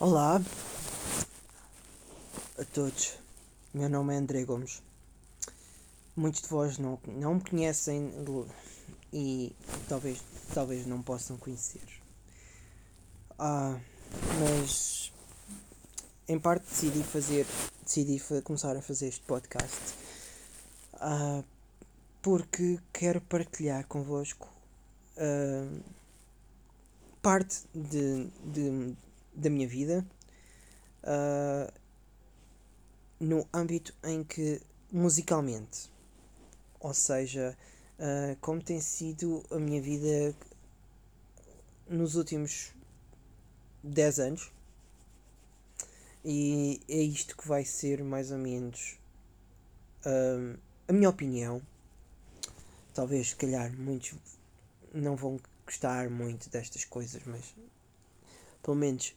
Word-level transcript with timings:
Olá 0.00 0.40
a 2.56 2.64
todos, 2.66 3.14
meu 3.74 3.88
nome 3.88 4.14
é 4.14 4.18
André 4.18 4.44
Gomes. 4.44 4.80
Muitos 6.14 6.42
de 6.42 6.46
vós 6.46 6.78
não, 6.78 7.00
não 7.04 7.34
me 7.34 7.40
conhecem 7.40 8.12
e 9.12 9.52
talvez, 9.88 10.22
talvez 10.54 10.86
não 10.86 11.02
possam 11.02 11.36
conhecer. 11.36 11.82
Ah, 13.36 13.76
mas 14.38 15.12
em 16.28 16.38
parte 16.38 16.62
decidi 16.70 17.02
fazer, 17.02 17.44
decidi 17.84 18.22
começar 18.44 18.76
a 18.76 18.82
fazer 18.82 19.08
este 19.08 19.24
podcast 19.24 19.94
ah, 20.94 21.42
porque 22.22 22.78
quero 22.92 23.20
partilhar 23.20 23.84
convosco 23.88 24.48
ah, 25.16 25.68
parte 27.20 27.64
de, 27.74 28.28
de, 28.44 28.96
da 29.38 29.48
minha 29.48 29.68
vida 29.68 30.04
uh, 31.04 31.72
no 33.20 33.48
âmbito 33.52 33.94
em 34.04 34.24
que 34.24 34.60
musicalmente, 34.90 35.90
ou 36.80 36.92
seja, 36.92 37.56
uh, 37.98 38.36
como 38.40 38.62
tem 38.62 38.80
sido 38.80 39.44
a 39.50 39.58
minha 39.58 39.80
vida 39.80 40.34
nos 41.88 42.14
últimos 42.16 42.72
10 43.82 44.18
anos. 44.18 44.52
E 46.24 46.80
é 46.88 47.00
isto 47.00 47.36
que 47.36 47.46
vai 47.46 47.64
ser 47.64 48.02
mais 48.02 48.30
ou 48.30 48.38
menos 48.38 48.98
uh, 50.04 50.58
a 50.86 50.92
minha 50.92 51.08
opinião. 51.08 51.62
Talvez, 52.92 53.30
se 53.30 53.36
calhar, 53.36 53.72
muitos 53.72 54.14
não 54.92 55.14
vão 55.14 55.38
gostar 55.64 56.10
muito 56.10 56.50
destas 56.50 56.84
coisas, 56.84 57.22
mas 57.24 57.54
pelo 58.62 58.76
menos 58.76 59.14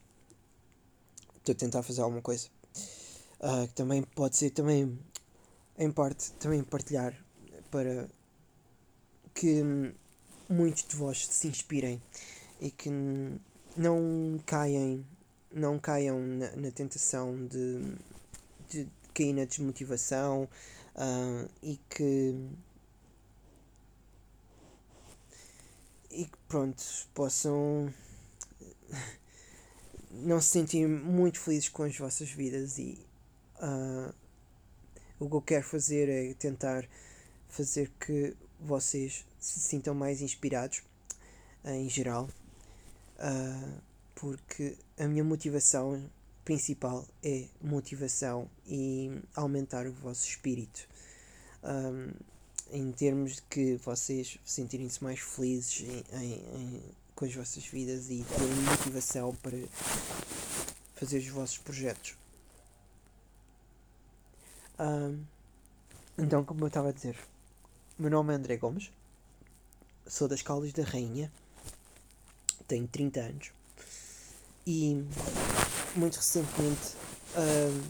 estou 1.41 1.54
a 1.54 1.55
tentar 1.55 1.84
fazer 1.84 2.02
alguma 2.02 2.22
coisa. 2.22 2.48
Uh, 3.39 3.67
que 3.67 3.73
também 3.73 4.03
pode 4.03 4.38
ser 4.38 4.52
também 4.52 5.00
em 5.78 5.92
parte 5.92 6.31
também 6.33 6.64
partilhar 6.64 7.16
para 7.72 8.08
que 9.33 9.64
muitos 10.48 10.83
de 10.88 10.95
vós 10.95 11.25
se 11.28 11.48
inspirem 11.48 12.00
e 12.59 12.70
que 12.70 12.89
não 13.75 14.39
caiam 14.45 15.03
não 15.52 15.80
caiam 15.80 16.20
na, 16.20 16.56
na 16.56 16.72
tentação 16.72 17.48
de, 17.48 17.95
de 18.70 18.88
cair 19.14 19.33
na 19.33 19.45
desmotivação 19.45 20.48
uh, 20.95 21.50
e 21.64 21.80
que 21.89 22.36
e 26.11 26.26
que 26.26 26.38
pronto 26.48 26.83
possam 27.14 27.92
não 30.14 30.42
se 30.42 30.50
sentirem 30.50 30.88
muito 30.88 31.40
felizes 31.40 31.70
com 31.70 31.84
as 31.84 31.98
vossas 31.98 32.30
vidas 32.30 32.78
e 32.78 32.98
uh, 33.62 34.14
o 35.20 35.30
que 35.30 35.36
eu 35.36 35.42
quero 35.42 35.64
fazer 35.64 36.09
é 36.09 36.34
tentar 36.34 36.88
fazer 37.48 37.92
que 38.00 38.36
vocês 38.59 39.26
se 39.39 39.59
sintam 39.59 39.95
mais 39.95 40.22
inspirados 40.22 40.84
uh, 41.64 41.70
em 41.70 41.89
geral 41.89 42.30
uh, 43.17 43.82
porque 44.16 44.78
a 45.00 45.08
minha 45.08 45.23
motivação 45.23 46.04
principal 46.44 47.08
é 47.23 47.45
motivação 47.62 48.50
e 48.67 49.12
aumentar 49.36 49.88
o 49.88 49.94
vosso 49.94 50.28
espírito 50.28 50.88
um, 51.64 52.12
em 52.72 52.92
termos 52.92 53.36
de 53.36 53.42
que 53.44 53.76
vocês 53.78 54.39
sentirem-se 54.45 55.04
mais 55.04 55.20
felizes 55.20 55.82
em, 56.14 56.34
em, 56.56 56.84
com 57.22 57.25
as 57.25 57.36
vossas 57.36 57.64
vidas 57.67 58.09
e 58.09 58.23
terem 58.23 58.55
motivação 58.64 59.36
para 59.44 59.55
fazer 60.95 61.19
os 61.19 61.27
vossos 61.27 61.59
projetos. 61.59 62.16
Um, 64.80 65.23
então, 66.17 66.44
como 66.44 66.64
eu 66.64 66.67
estava 66.67 66.89
a 66.89 66.92
dizer, 66.92 67.16
meu 67.99 68.09
nome 68.09 68.33
é 68.33 68.37
André 68.37 68.58
Gomes, 68.58 68.92
sou 70.08 70.27
das 70.27 70.42
Caldas 70.42 70.73
da 70.73 70.83
Rainha, 70.83 71.32
tenho 72.67 72.87
30 72.87 73.20
anos 73.20 73.52
e 74.65 75.05
muito 75.95 76.15
recentemente 76.15 76.95
um, 77.38 77.82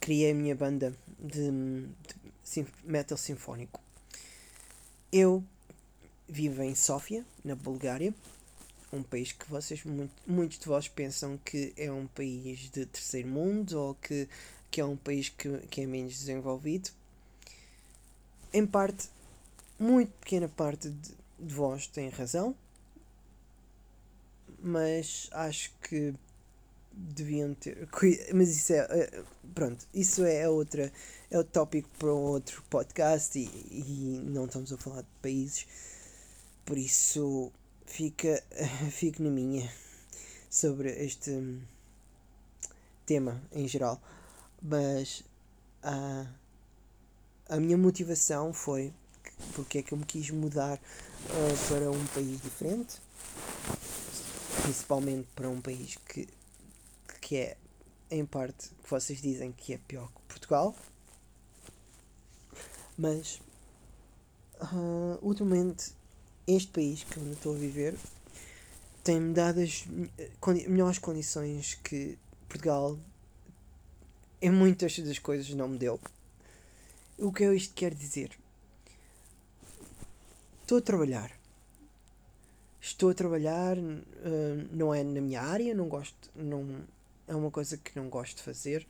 criei 0.00 0.32
a 0.32 0.34
minha 0.34 0.56
banda 0.56 0.92
de, 1.20 1.86
de 2.52 2.66
metal 2.82 3.16
sinfónico. 3.16 3.80
Eu 5.12 5.44
vive 6.28 6.64
em 6.64 6.74
Sófia, 6.74 7.24
na 7.44 7.54
Bulgária, 7.54 8.14
um 8.92 9.02
país 9.02 9.32
que 9.32 9.48
vocês, 9.50 9.84
muito, 9.84 10.12
muitos 10.26 10.58
de 10.58 10.66
vós 10.66 10.88
pensam 10.88 11.38
que 11.44 11.72
é 11.76 11.90
um 11.90 12.06
país 12.06 12.70
de 12.70 12.86
terceiro 12.86 13.28
mundo 13.28 13.78
ou 13.78 13.94
que, 13.94 14.28
que 14.70 14.80
é 14.80 14.84
um 14.84 14.96
país 14.96 15.28
que, 15.28 15.58
que 15.68 15.82
é 15.82 15.86
menos 15.86 16.18
desenvolvido. 16.18 16.90
Em 18.52 18.66
parte, 18.66 19.08
muito 19.78 20.12
pequena 20.20 20.48
parte 20.48 20.88
de, 20.88 21.14
de 21.38 21.54
vós 21.54 21.86
tem 21.86 22.08
razão, 22.08 22.54
mas 24.58 25.28
acho 25.32 25.72
que 25.82 26.14
deviam 26.96 27.54
ter. 27.54 27.86
Mas 28.32 28.48
isso 28.56 28.72
é. 28.72 28.78
Eh, 28.78 29.22
pronto, 29.54 29.86
isso 29.92 30.24
é 30.24 30.48
outra. 30.48 30.90
É 31.30 31.38
o 31.38 31.44
tópico 31.44 31.88
para 31.98 32.08
um 32.08 32.22
outro 32.22 32.62
podcast 32.70 33.38
e, 33.38 33.44
e 33.44 34.20
não 34.24 34.46
estamos 34.46 34.72
a 34.72 34.78
falar 34.78 35.02
de 35.02 35.08
países. 35.20 35.66
Por 36.66 36.76
isso, 36.76 37.52
fica, 37.86 38.42
fico 38.90 39.22
na 39.22 39.30
minha 39.30 39.72
sobre 40.50 40.90
este 41.04 41.60
tema 43.06 43.40
em 43.52 43.66
geral. 43.68 44.00
Mas 44.60 45.22
a, 45.82 46.26
a 47.48 47.60
minha 47.60 47.78
motivação 47.78 48.52
foi 48.52 48.92
porque 49.54 49.78
é 49.78 49.82
que 49.82 49.92
eu 49.92 49.98
me 49.98 50.04
quis 50.04 50.30
mudar 50.30 50.76
uh, 50.78 51.68
para 51.68 51.90
um 51.90 52.06
país 52.08 52.40
diferente, 52.40 53.00
principalmente 54.62 55.28
para 55.36 55.48
um 55.48 55.60
país 55.60 55.96
que, 56.08 56.28
que 57.20 57.36
é, 57.36 57.56
em 58.10 58.24
parte, 58.26 58.70
que 58.82 58.90
vocês 58.90 59.20
dizem 59.20 59.52
que 59.52 59.74
é 59.74 59.78
pior 59.78 60.08
que 60.08 60.20
Portugal. 60.22 60.74
Mas, 62.98 63.40
uh, 64.60 65.18
ultimamente, 65.22 65.92
este 66.46 66.70
país 66.70 67.04
que 67.04 67.16
eu 67.16 67.32
estou 67.32 67.54
a 67.54 67.58
viver 67.58 67.94
tem-me 69.02 69.32
dado 69.32 69.60
as 69.60 69.86
melhores 70.66 70.98
condições 70.98 71.74
que 71.82 72.18
Portugal 72.48 72.98
em 74.40 74.50
muitas 74.50 74.98
das 74.98 75.18
coisas 75.18 75.48
não 75.54 75.68
me 75.68 75.78
deu. 75.78 76.00
O 77.18 77.32
que 77.32 77.44
é 77.44 77.54
isto 77.54 77.74
quer 77.74 77.94
dizer? 77.94 78.30
Estou 80.62 80.78
a 80.78 80.82
trabalhar. 80.82 81.30
Estou 82.80 83.10
a 83.10 83.14
trabalhar, 83.14 83.78
uh, 83.78 84.68
não 84.72 84.92
é 84.92 85.02
na 85.02 85.20
minha 85.20 85.40
área, 85.40 85.74
não 85.74 85.88
gosto, 85.88 86.30
não, 86.34 86.84
é 87.26 87.34
uma 87.34 87.50
coisa 87.50 87.76
que 87.76 87.96
não 87.96 88.08
gosto 88.08 88.36
de 88.36 88.42
fazer. 88.42 88.86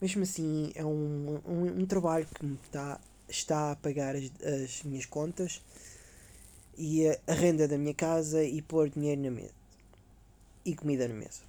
Mesmo 0.00 0.22
assim, 0.22 0.72
é 0.74 0.84
um, 0.84 1.40
um, 1.46 1.80
um 1.80 1.86
trabalho 1.86 2.26
que 2.34 2.44
me 2.44 2.58
está, 2.64 3.00
está 3.28 3.72
a 3.72 3.76
pagar 3.76 4.14
as, 4.14 4.30
as 4.42 4.82
minhas 4.82 5.06
contas 5.06 5.62
e 6.76 7.08
a, 7.08 7.32
renda 7.32 7.68
da 7.68 7.78
minha 7.78 7.94
casa 7.94 8.42
e 8.42 8.60
pôr 8.62 8.88
dinheiro 8.90 9.22
na 9.22 9.30
mesa 9.30 9.54
e 10.64 10.74
comida 10.74 11.06
na 11.08 11.14
mesa. 11.14 11.42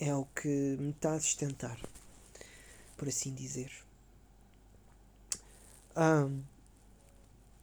É 0.00 0.14
o 0.14 0.24
que 0.24 0.48
me 0.48 0.90
está 0.90 1.14
a 1.14 1.20
sustentar, 1.20 1.78
por 2.96 3.08
assim 3.08 3.32
dizer. 3.34 3.70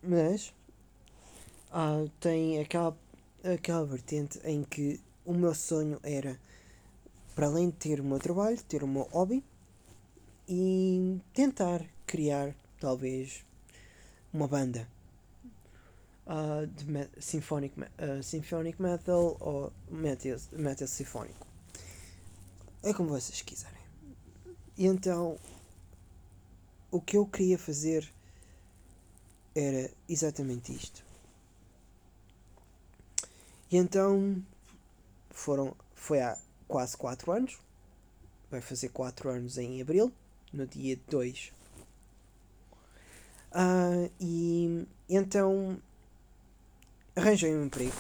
Mas 0.02 0.54
ah, 1.72 2.06
tem 2.20 2.60
aquela, 2.60 2.98
aquela 3.44 3.86
vertente 3.86 4.40
em 4.44 4.64
que 4.64 5.00
o 5.26 5.34
meu 5.34 5.54
sonho 5.54 6.00
era, 6.04 6.40
para 7.36 7.48
além 7.48 7.70
de 7.70 7.76
ter 7.76 8.00
o 8.00 8.04
meu 8.04 8.20
trabalho, 8.20 8.62
ter 8.64 8.84
o 8.84 8.88
meu 8.88 9.04
hobby 9.04 9.44
e 10.48 11.20
tentar 11.34 11.86
criar, 12.08 12.56
talvez, 12.80 13.46
uma 14.34 14.48
banda 14.48 14.88
uh, 16.32 16.66
de 16.66 16.90
me 16.90 17.08
symphonic, 17.20 17.78
uh, 17.80 18.24
symphonic 18.24 18.82
metal 18.82 19.36
ou 19.40 19.74
metal, 19.90 20.38
metal 20.54 20.88
sinfónico. 20.88 21.46
É 22.82 22.94
como 22.94 23.10
vocês 23.10 23.42
quiserem. 23.42 23.82
E 24.78 24.86
então, 24.86 25.38
o 26.90 27.02
que 27.02 27.18
eu 27.18 27.26
queria 27.26 27.58
fazer 27.58 28.10
era 29.54 29.92
exatamente 30.08 30.74
isto. 30.74 31.04
E 33.70 33.78
então, 33.78 34.44
foram, 35.30 35.76
foi 35.94 36.22
há 36.22 36.38
quase 36.68 36.98
4 36.98 37.32
anos. 37.32 37.60
Vai 38.50 38.62
fazer 38.62 38.90
4 38.90 39.30
anos 39.30 39.58
em 39.58 39.82
abril, 39.82 40.12
no 40.52 40.66
dia 40.66 41.00
2. 41.10 41.54
Uh, 43.52 43.54
ah, 43.54 44.10
e 44.20 44.88
então 45.10 45.82
arranjei 47.16 47.56
um 47.56 47.66
emprego 47.66 47.96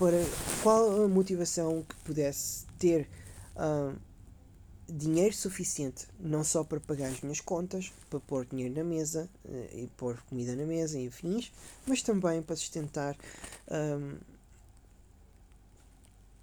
para 0.00 0.16
qual 0.62 1.04
a 1.04 1.08
motivação 1.08 1.84
que 1.86 1.94
pudesse 1.96 2.64
ter 2.78 3.06
uh, 3.54 3.94
dinheiro 4.88 5.34
suficiente, 5.34 6.06
não 6.18 6.42
só 6.42 6.64
para 6.64 6.80
pagar 6.80 7.08
as 7.08 7.20
minhas 7.20 7.40
contas, 7.40 7.92
para 8.08 8.18
pôr 8.18 8.46
dinheiro 8.46 8.74
na 8.74 8.82
mesa 8.82 9.28
uh, 9.44 9.76
e 9.76 9.88
pôr 9.98 10.16
comida 10.22 10.56
na 10.56 10.64
mesa 10.64 10.98
e 10.98 11.08
afins, 11.08 11.52
mas 11.86 12.00
também 12.00 12.40
para 12.40 12.56
sustentar. 12.56 13.14
Um, 13.70 14.16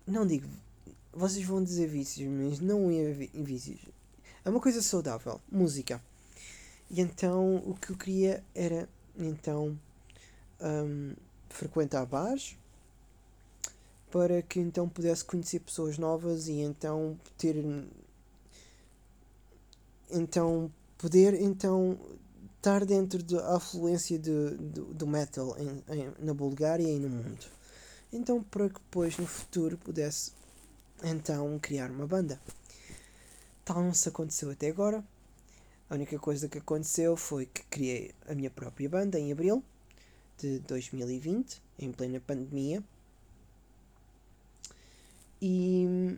não 0.05 0.25
digo. 0.25 0.47
Vocês 1.11 1.43
vão 1.43 1.63
dizer 1.63 1.87
vícios, 1.87 2.29
mas 2.29 2.59
não 2.59 2.91
é 2.91 3.11
vícios. 3.11 3.79
É 4.45 4.49
uma 4.51 4.59
coisa 4.59 4.83
saudável. 4.83 5.41
Música. 5.51 5.99
E 6.91 7.01
então 7.01 7.55
o 7.65 7.73
que 7.73 7.89
eu 7.89 7.97
queria 7.97 8.43
era 8.53 8.87
então 9.17 9.77
um, 10.61 11.13
frequentar 11.49 12.05
bares 12.05 12.57
para 14.11 14.41
que 14.41 14.59
então 14.59 14.87
pudesse 14.87 15.23
conhecer 15.23 15.59
pessoas 15.59 15.97
novas 15.97 16.47
e 16.47 16.61
então 16.61 17.19
ter 17.37 17.55
então 20.09 20.71
poder 20.97 21.33
então 21.33 21.97
estar 22.55 22.85
dentro 22.85 23.21
da 23.23 23.55
afluência 23.55 24.17
de, 24.17 24.57
de, 24.57 24.81
do 24.81 25.05
metal 25.05 25.55
em, 25.59 25.83
em, 25.93 26.13
na 26.19 26.33
Bulgária 26.33 26.87
e 26.87 26.99
no 26.99 27.09
mundo. 27.09 27.45
Então 28.11 28.41
para 28.41 28.69
que 28.69 28.79
depois 28.79 29.17
no 29.17 29.27
futuro 29.27 29.77
pudesse 29.77 30.31
então 31.03 31.59
criar 31.59 31.91
uma 31.91 32.07
banda. 32.07 32.39
Tal 33.63 33.83
não 33.83 33.93
se 33.93 34.07
aconteceu 34.07 34.49
até 34.49 34.69
agora. 34.69 35.03
A 35.89 35.95
única 35.95 36.17
coisa 36.17 36.49
que 36.49 36.57
aconteceu 36.57 37.15
foi 37.15 37.45
que 37.45 37.63
criei 37.65 38.11
a 38.27 38.33
minha 38.33 38.49
própria 38.49 38.89
banda 38.89 39.19
em 39.19 39.31
abril 39.31 39.63
de 40.37 40.59
2020, 40.59 41.61
em 41.79 41.91
plena 41.91 42.19
pandemia. 42.19 42.83
E 45.41 46.17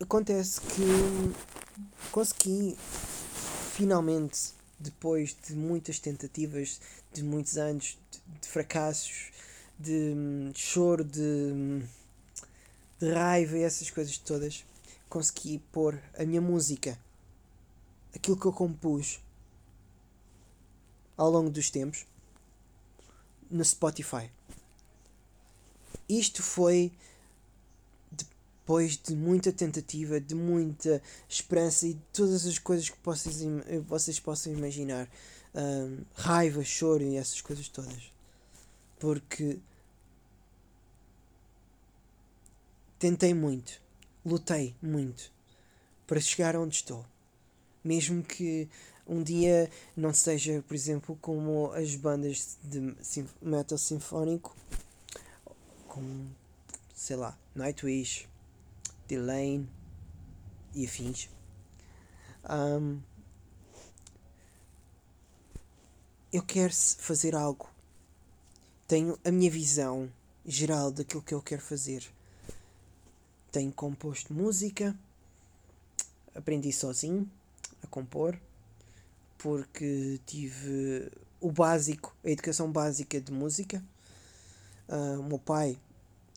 acontece 0.00 0.60
que 0.60 2.10
consegui 2.10 2.76
finalmente, 3.72 4.52
depois 4.78 5.36
de 5.46 5.54
muitas 5.54 5.98
tentativas, 5.98 6.80
de 7.12 7.22
muitos 7.22 7.56
anos 7.56 7.98
de, 8.10 8.40
de 8.40 8.48
fracassos, 8.48 9.30
de, 9.78 10.14
de 10.52 10.58
choro, 10.58 11.04
de, 11.04 11.82
de 12.98 13.12
raiva 13.12 13.56
e 13.58 13.62
essas 13.62 13.90
coisas 13.90 14.18
todas, 14.18 14.64
consegui 15.08 15.58
pôr 15.72 16.00
a 16.18 16.24
minha 16.24 16.40
música, 16.40 16.98
aquilo 18.14 18.36
que 18.38 18.46
eu 18.46 18.52
compus 18.52 19.20
ao 21.20 21.30
longo 21.30 21.50
dos 21.50 21.68
tempos, 21.68 22.06
no 23.50 23.62
Spotify. 23.62 24.30
Isto 26.08 26.42
foi 26.42 26.90
depois 28.10 28.96
de 28.96 29.14
muita 29.14 29.52
tentativa, 29.52 30.18
de 30.18 30.34
muita 30.34 31.02
esperança 31.28 31.86
e 31.86 31.94
de 31.94 32.00
todas 32.12 32.46
as 32.46 32.58
coisas 32.58 32.88
que 32.88 32.96
vocês, 33.02 33.42
vocês 33.86 34.18
possam 34.18 34.52
imaginar. 34.52 35.08
Um, 35.52 36.04
raiva, 36.14 36.62
choro 36.62 37.02
e 37.02 37.16
essas 37.16 37.40
coisas 37.40 37.68
todas. 37.68 38.12
Porque 38.98 39.58
tentei 42.98 43.34
muito 43.34 43.80
lutei 44.24 44.74
muito 44.82 45.30
para 46.06 46.20
chegar 46.20 46.56
onde 46.56 46.76
estou. 46.76 47.04
Mesmo 47.82 48.22
que 48.22 48.68
um 49.10 49.22
dia 49.22 49.68
não 49.96 50.14
seja, 50.14 50.62
por 50.66 50.74
exemplo, 50.74 51.18
como 51.20 51.72
as 51.72 51.94
bandas 51.96 52.56
de 52.62 52.94
metal 53.42 53.76
sinfónico, 53.76 54.56
como, 55.88 56.30
sei 56.94 57.16
lá, 57.16 57.36
Nightwish, 57.54 58.28
Delane 59.08 59.68
e 60.74 60.86
afins. 60.86 61.28
Um, 62.48 63.00
eu 66.32 66.42
quero 66.42 66.72
fazer 66.72 67.34
algo. 67.34 67.68
Tenho 68.86 69.18
a 69.24 69.30
minha 69.30 69.50
visão 69.50 70.10
geral 70.46 70.90
daquilo 70.90 71.22
que 71.22 71.34
eu 71.34 71.42
quero 71.42 71.60
fazer 71.60 72.10
tenho 73.50 73.72
composto 73.72 74.32
música, 74.32 74.96
aprendi 76.34 76.72
sozinho 76.72 77.28
a 77.82 77.86
compor, 77.86 78.38
porque 79.42 80.20
tive 80.26 81.10
o 81.40 81.50
básico, 81.50 82.14
a 82.24 82.30
educação 82.30 82.70
básica 82.70 83.20
de 83.20 83.32
música. 83.32 83.82
Uh, 84.88 85.20
o 85.20 85.24
meu 85.24 85.38
pai, 85.38 85.78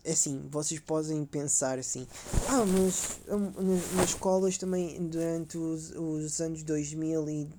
é 0.03 0.11
assim, 0.11 0.47
vocês 0.49 0.79
podem 0.79 1.25
pensar 1.25 1.79
assim, 1.79 2.07
ah, 2.49 2.63
mas 2.65 3.19
um, 3.27 3.97
nas 3.97 4.09
escolas 4.09 4.57
também, 4.57 5.07
durante 5.07 5.57
os, 5.57 5.91
os 5.91 6.39
anos 6.39 6.63
2000 6.63 7.29
e, 7.29 7.49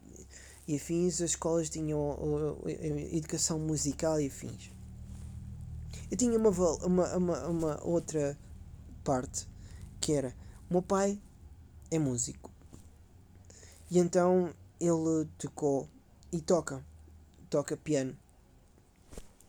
e 0.68 0.76
afins, 0.76 1.20
as 1.20 1.30
escolas 1.30 1.68
tinham 1.68 1.98
uh, 1.98 2.68
educação 3.12 3.58
musical 3.58 4.20
e 4.20 4.28
afins. 4.28 4.70
Eu 6.10 6.16
tinha 6.16 6.38
uma, 6.38 6.50
uma, 6.50 7.16
uma, 7.16 7.46
uma 7.46 7.84
outra 7.86 8.38
parte 9.02 9.46
que 10.00 10.12
era 10.12 10.34
o 10.70 10.74
meu 10.74 10.82
pai 10.82 11.20
é 11.90 11.98
músico 11.98 12.50
e 13.90 13.98
então 13.98 14.54
ele 14.86 15.28
tocou 15.38 15.88
e 16.32 16.40
toca 16.40 16.84
toca 17.54 17.76
piano. 17.76 18.16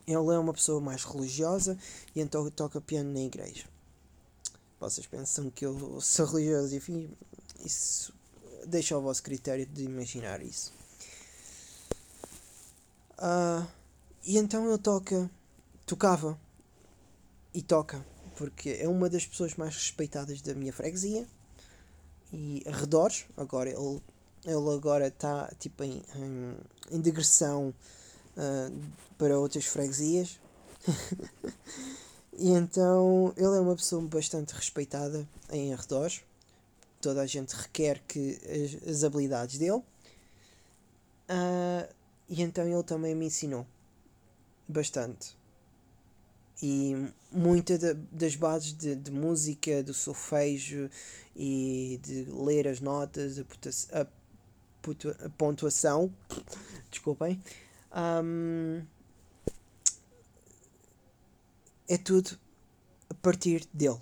Ele 0.06 0.14
é 0.14 0.38
uma 0.38 0.52
pessoa 0.52 0.80
mais 0.80 1.02
religiosa 1.02 1.76
e 2.14 2.20
então 2.20 2.48
toca 2.50 2.80
piano 2.80 3.12
na 3.12 3.20
igreja. 3.20 3.64
Vocês 4.78 5.06
pensam 5.06 5.50
que 5.50 5.66
eu 5.66 6.00
sou 6.00 6.26
religioso 6.26 6.76
enfim 6.76 7.10
isso 7.64 8.14
deixa 8.66 8.94
ao 8.94 9.02
vosso 9.02 9.22
critério 9.22 9.66
de 9.66 9.84
imaginar 9.84 10.40
isso. 10.40 10.72
Uh, 13.18 13.66
e 14.24 14.36
então 14.38 14.68
ele 14.68 14.78
toca 14.78 15.30
tocava 15.84 16.38
e 17.54 17.62
toca 17.62 18.04
porque 18.36 18.76
é 18.80 18.88
uma 18.88 19.08
das 19.08 19.24
pessoas 19.24 19.54
mais 19.54 19.74
respeitadas 19.74 20.42
da 20.42 20.54
minha 20.54 20.72
freguesia 20.72 21.26
e 22.32 22.62
arredores. 22.66 23.24
Agora 23.36 23.70
ele, 23.70 24.00
ele 24.46 24.70
agora 24.74 25.08
está 25.08 25.52
tipo 25.58 25.82
em, 25.82 26.02
em, 26.14 26.56
em 26.92 27.00
digressão 27.00 27.74
uh, 28.36 28.82
para 29.18 29.38
outras 29.38 29.64
freguesias. 29.66 30.40
e 32.38 32.50
então 32.50 33.34
ele 33.36 33.56
é 33.56 33.60
uma 33.60 33.74
pessoa 33.74 34.00
bastante 34.02 34.54
respeitada 34.54 35.28
em 35.50 35.74
arredores. 35.74 36.22
Toda 37.00 37.22
a 37.22 37.26
gente 37.26 37.54
requer 37.54 38.02
que 38.06 38.38
as, 38.44 38.88
as 38.88 39.04
habilidades 39.04 39.58
dele. 39.58 39.82
Uh, 41.28 41.94
e 42.28 42.42
então 42.42 42.64
ele 42.66 42.82
também 42.84 43.14
me 43.14 43.26
ensinou 43.26 43.66
bastante 44.68 45.36
e 46.62 47.10
muitas 47.30 47.80
das 48.10 48.34
bases 48.34 48.72
de, 48.72 48.94
de, 48.94 49.10
música, 49.10 49.82
do 49.82 49.92
solfejo 49.92 50.88
e 51.34 52.00
de 52.02 52.26
ler 52.30 52.66
as 52.66 52.80
notas, 52.80 53.38
a, 53.92 54.06
pontuação, 55.36 56.12
desculpem, 56.90 57.40
um, 58.24 58.82
é 61.88 61.96
tudo 61.96 62.38
a 63.08 63.14
partir 63.14 63.66
dele. 63.72 64.00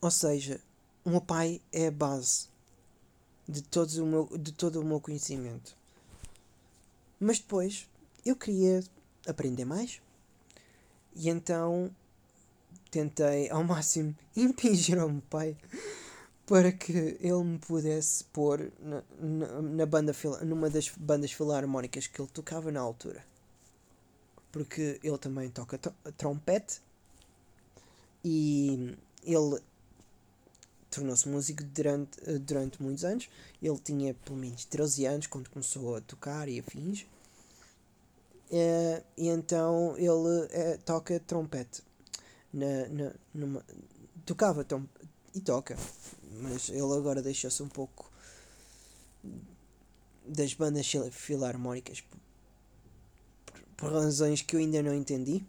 Ou 0.00 0.10
seja, 0.10 0.60
o 1.04 1.10
meu 1.10 1.20
pai 1.20 1.60
é 1.72 1.88
a 1.88 1.90
base 1.90 2.48
de, 3.48 3.62
todos 3.62 3.96
o 3.98 4.06
meu, 4.06 4.28
de 4.38 4.52
todo 4.52 4.80
o 4.80 4.84
meu 4.84 5.00
conhecimento. 5.00 5.76
Mas 7.18 7.38
depois 7.38 7.88
eu 8.24 8.36
queria 8.36 8.82
aprender 9.26 9.64
mais 9.64 10.00
e 11.14 11.28
então 11.30 11.90
tentei 12.90 13.48
ao 13.50 13.62
máximo 13.64 14.14
impingir 14.36 14.98
ao 14.98 15.08
meu 15.08 15.22
pai 15.22 15.56
para 16.46 16.70
que 16.70 17.18
ele 17.20 17.42
me 17.42 17.58
pudesse 17.58 18.24
pôr 18.24 18.72
na, 18.78 19.02
na, 19.18 19.62
na 19.62 19.86
banda, 19.86 20.14
numa 20.42 20.70
das 20.70 20.88
bandas 20.96 21.32
filarmónicas 21.32 22.06
que 22.06 22.20
ele 22.20 22.30
tocava 22.32 22.70
na 22.70 22.80
altura. 22.80 23.24
Porque 24.52 25.00
ele 25.02 25.18
também 25.18 25.50
toca 25.50 25.76
trompete 26.16 26.80
e 28.24 28.96
ele 29.24 29.60
tornou-se 30.88 31.28
músico 31.28 31.64
durante, 31.64 32.38
durante 32.40 32.80
muitos 32.80 33.04
anos. 33.04 33.28
Ele 33.60 33.78
tinha 33.78 34.14
pelo 34.14 34.38
menos 34.38 34.64
13 34.64 35.04
anos 35.04 35.26
quando 35.26 35.50
começou 35.50 35.96
a 35.96 36.00
tocar 36.00 36.48
e 36.48 36.60
afins. 36.60 37.02
Uh, 38.48 39.02
e 39.16 39.28
então 39.28 39.96
ele 39.98 40.08
uh, 40.10 40.78
toca 40.84 41.18
trompete. 41.18 41.82
Na, 42.52 42.88
na, 42.88 43.12
numa, 43.34 43.64
tocava 44.24 44.64
tom, 44.64 44.84
e 45.36 45.40
toca, 45.40 45.76
mas 46.40 46.70
ele 46.70 46.80
agora 46.80 47.20
deixou-se 47.20 47.62
um 47.62 47.68
pouco 47.68 48.10
das 50.26 50.54
bandas 50.54 50.90
filarmónicas 51.12 52.00
por, 52.00 52.18
por, 53.76 53.92
razões 53.92 54.40
que 54.40 54.56
eu 54.56 54.60
ainda 54.60 54.82
não 54.82 54.94
entendi. 54.94 55.44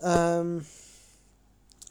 Um, 0.00 0.62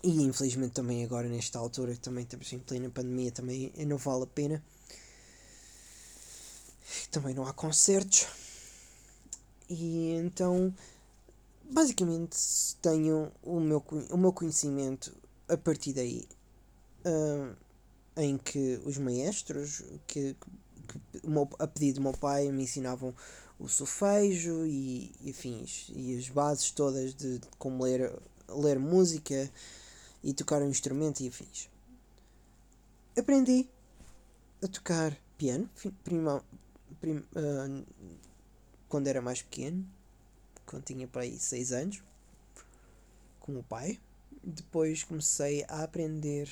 e 0.04 0.24
infelizmente 0.24 0.74
também 0.74 1.04
agora 1.04 1.30
nesta 1.30 1.60
altura, 1.60 1.96
também 1.96 2.24
estamos 2.24 2.52
em 2.52 2.60
plena 2.60 2.90
pandemia, 2.90 3.32
também 3.32 3.72
não 3.86 3.98
vale 3.98 4.24
a 4.24 4.28
pena. 4.28 4.64
Também 7.12 7.36
não 7.36 7.46
há 7.46 7.54
concertos. 7.54 8.26
E 9.70 10.12
então, 10.14 10.74
basicamente, 11.64 12.38
tenho 12.82 13.32
o 13.44 13.60
meu, 13.60 13.84
o 14.10 14.18
meu 14.18 14.34
conhecimento 14.34 15.16
a 15.48 15.56
partir 15.56 15.94
daí. 15.94 16.28
Uh, 17.06 17.56
em 18.18 18.38
que 18.38 18.82
os 18.86 18.98
maestros, 18.98 19.84
que, 20.08 20.34
que, 20.34 21.20
a 21.60 21.68
pedido 21.68 21.96
do 21.96 22.02
meu 22.02 22.14
pai, 22.14 22.50
me 22.52 22.64
ensinavam 22.64 23.14
o 23.60 23.68
solfejo 23.68 24.66
e, 24.66 25.14
e 25.22 25.32
afins, 25.32 25.92
e 25.94 26.18
as 26.18 26.30
bases 26.30 26.72
todas 26.72 27.14
de, 27.14 27.40
de 27.40 27.48
como 27.58 27.84
ler, 27.84 28.12
ler 28.50 28.80
música 28.80 29.50
e 30.24 30.34
tocar 30.34 30.62
um 30.62 30.70
instrumento 30.70 31.22
e 31.22 31.28
afins. 31.28 31.70
Aprendi 33.18 33.70
a 34.64 34.68
tocar 34.68 35.18
piano, 35.38 35.70
prima, 36.04 36.44
prim, 37.00 37.18
uh, 37.18 37.86
quando 38.90 39.08
era 39.08 39.22
mais 39.22 39.42
pequeno, 39.42 39.86
quando 40.66 40.84
tinha 40.84 41.08
para 41.08 41.22
aí 41.22 41.38
6 41.38 41.72
anos, 41.72 42.04
com 43.40 43.58
o 43.58 43.64
pai. 43.64 44.00
Depois 44.44 45.04
comecei 45.04 45.64
a 45.68 45.84
aprender 45.84 46.50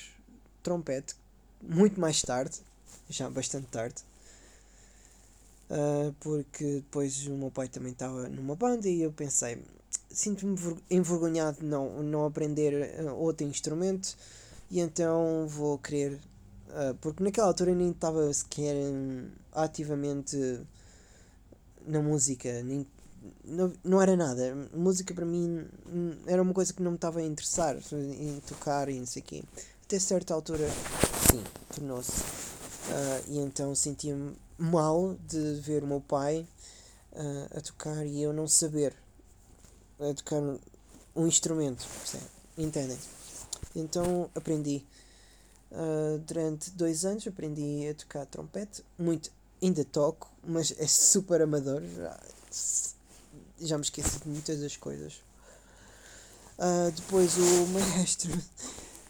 trompete 0.64 1.14
muito 1.62 2.00
mais 2.00 2.20
tarde, 2.22 2.58
já 3.08 3.30
bastante 3.30 3.68
tarde. 3.68 4.02
Uh, 5.70 6.12
porque 6.20 6.64
depois 6.64 7.26
o 7.26 7.32
meu 7.32 7.50
pai 7.50 7.68
também 7.68 7.92
estava 7.92 8.28
numa 8.28 8.54
banda 8.54 8.88
e 8.88 9.02
eu 9.02 9.12
pensei, 9.12 9.62
sinto-me 10.10 10.56
envergonhado 10.90 11.60
de 11.60 11.64
não, 11.66 12.02
não 12.02 12.26
aprender 12.26 13.00
uh, 13.00 13.14
outro 13.14 13.46
instrumento 13.46 14.16
e 14.70 14.80
então 14.80 15.46
vou 15.48 15.78
querer. 15.78 16.18
Uh, 16.68 16.94
porque 17.00 17.22
naquela 17.22 17.46
altura 17.46 17.70
eu 17.70 17.76
nem 17.76 17.90
estava 17.90 18.32
sequer 18.32 18.74
um, 18.74 19.28
ativamente 19.52 20.36
na 21.86 22.02
música, 22.02 22.62
nem, 22.62 22.86
não, 23.44 23.72
não 23.82 24.02
era 24.02 24.16
nada. 24.16 24.68
Música 24.74 25.14
para 25.14 25.24
mim 25.24 25.64
hum, 25.86 26.16
era 26.26 26.42
uma 26.42 26.52
coisa 26.52 26.72
que 26.72 26.82
não 26.82 26.92
me 26.92 26.96
estava 26.96 27.20
a 27.20 27.22
interessar 27.22 27.76
em 27.92 28.40
tocar 28.46 28.88
e 28.88 28.98
não 28.98 29.06
sei 29.06 29.22
o 29.22 29.24
quê. 29.24 29.44
Até 29.86 29.98
certa 29.98 30.32
altura, 30.32 30.66
sim, 31.30 31.44
tornou-se. 31.74 32.10
Uh, 32.12 33.24
e 33.28 33.38
então 33.38 33.74
sentia-me 33.74 34.34
mal 34.56 35.14
de 35.28 35.60
ver 35.60 35.84
o 35.84 35.86
meu 35.86 36.00
pai 36.00 36.46
uh, 37.12 37.58
a 37.58 37.60
tocar 37.60 38.06
e 38.06 38.22
eu 38.22 38.32
não 38.32 38.48
saber 38.48 38.94
a 40.00 40.14
tocar 40.14 40.40
um 41.14 41.26
instrumento, 41.26 41.86
entendem? 42.56 42.98
Então 43.76 44.30
aprendi. 44.34 44.84
Uh, 45.70 46.18
durante 46.20 46.70
dois 46.70 47.04
anos 47.04 47.26
aprendi 47.26 47.88
a 47.88 47.94
tocar 47.94 48.24
trompete, 48.26 48.82
muito, 48.96 49.30
ainda 49.60 49.84
toco, 49.84 50.30
mas 50.46 50.72
é 50.78 50.86
super 50.86 51.42
amador, 51.42 51.82
já, 51.82 52.20
já 53.60 53.76
me 53.76 53.82
esqueci 53.82 54.20
de 54.20 54.28
muitas 54.28 54.60
das 54.60 54.76
coisas. 54.76 55.14
Uh, 56.58 56.90
depois 56.92 57.36
o 57.36 57.66
maestro 57.74 58.30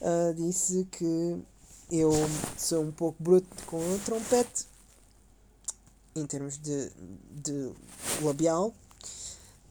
uh, 0.00 0.34
disse 0.34 0.86
que 0.90 1.42
eu 1.90 2.12
sou 2.56 2.82
um 2.82 2.92
pouco 2.92 3.22
bruto 3.22 3.48
com 3.66 3.76
o 3.76 3.98
trompete 4.00 4.66
em 6.14 6.26
termos 6.26 6.58
de, 6.58 6.90
de 7.30 7.72
labial. 8.22 8.68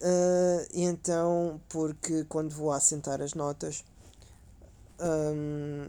Uh, 0.01 0.67
então, 0.73 1.61
porque 1.69 2.25
quando 2.25 2.53
vou 2.53 2.71
assentar 2.71 3.21
as 3.21 3.33
notas, 3.33 3.83
um, 4.99 5.87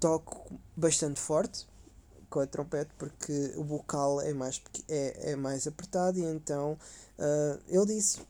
toco 0.00 0.58
bastante 0.76 1.20
forte 1.20 1.66
com 2.28 2.40
a 2.40 2.46
trompete 2.46 2.90
porque 2.98 3.52
o 3.56 3.64
vocal 3.64 4.20
é 4.20 4.32
mais, 4.32 4.60
é, 4.88 5.32
é 5.32 5.36
mais 5.36 5.66
apertado 5.66 6.18
e 6.18 6.24
então 6.24 6.78
uh, 7.18 7.60
ele 7.68 7.86
disse 7.86 8.20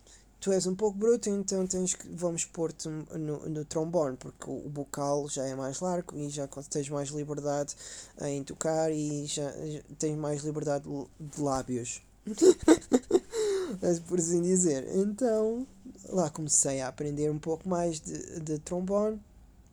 tu 0.41 0.53
és 0.53 0.67
um 0.67 0.75
pouco 0.75 0.97
bruto, 0.99 1.29
então 1.29 1.67
tens 1.67 1.95
que, 1.95 2.09
vamos 2.09 2.45
pôr-te 2.45 2.89
no, 2.89 3.49
no 3.49 3.65
trombone, 3.65 4.17
porque 4.17 4.49
o, 4.49 4.69
bocal 4.69 5.29
já 5.29 5.45
é 5.47 5.55
mais 5.55 5.81
largo 5.81 6.17
e 6.17 6.29
já 6.29 6.49
tens 6.71 6.89
mais 6.89 7.09
liberdade 7.09 7.75
em 8.23 8.45
tocar 8.45 8.93
e 8.93 9.27
já, 9.27 9.53
tens 9.99 10.17
mais 10.17 10.43
liberdade 10.43 10.85
de 11.19 11.41
lábios. 11.41 12.03
por 14.09 14.19
assim 14.19 14.43
dizer. 14.43 14.87
Então, 14.97 15.67
lá 16.09 16.31
comecei 16.31 16.81
a 16.81 16.89
aprender 16.89 17.31
um 17.31 17.39
pouco 17.39 17.69
mais 17.69 18.01
de, 18.01 18.41
de 18.41 18.59
trombone 18.59 19.21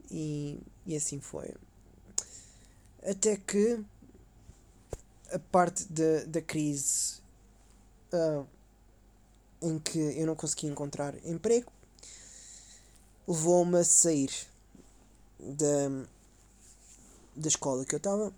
e, 0.09 0.59
e 0.85 0.95
assim 0.95 1.19
foi. 1.19 1.53
Até 3.03 3.35
que 3.35 3.83
a 5.31 5.39
parte 5.39 5.85
da 6.27 6.41
crise 6.41 7.15
uh, 8.13 8.45
em 9.63 9.79
que 9.79 9.97
eu 9.97 10.27
não 10.27 10.35
conseguia 10.35 10.69
encontrar 10.69 11.15
emprego, 11.25 11.71
levou-me 13.27 13.79
a 13.79 13.83
sair 13.83 14.31
da, 15.39 16.05
da 17.35 17.47
escola 17.47 17.85
que 17.85 17.95
eu 17.95 17.97
estava, 17.97 18.33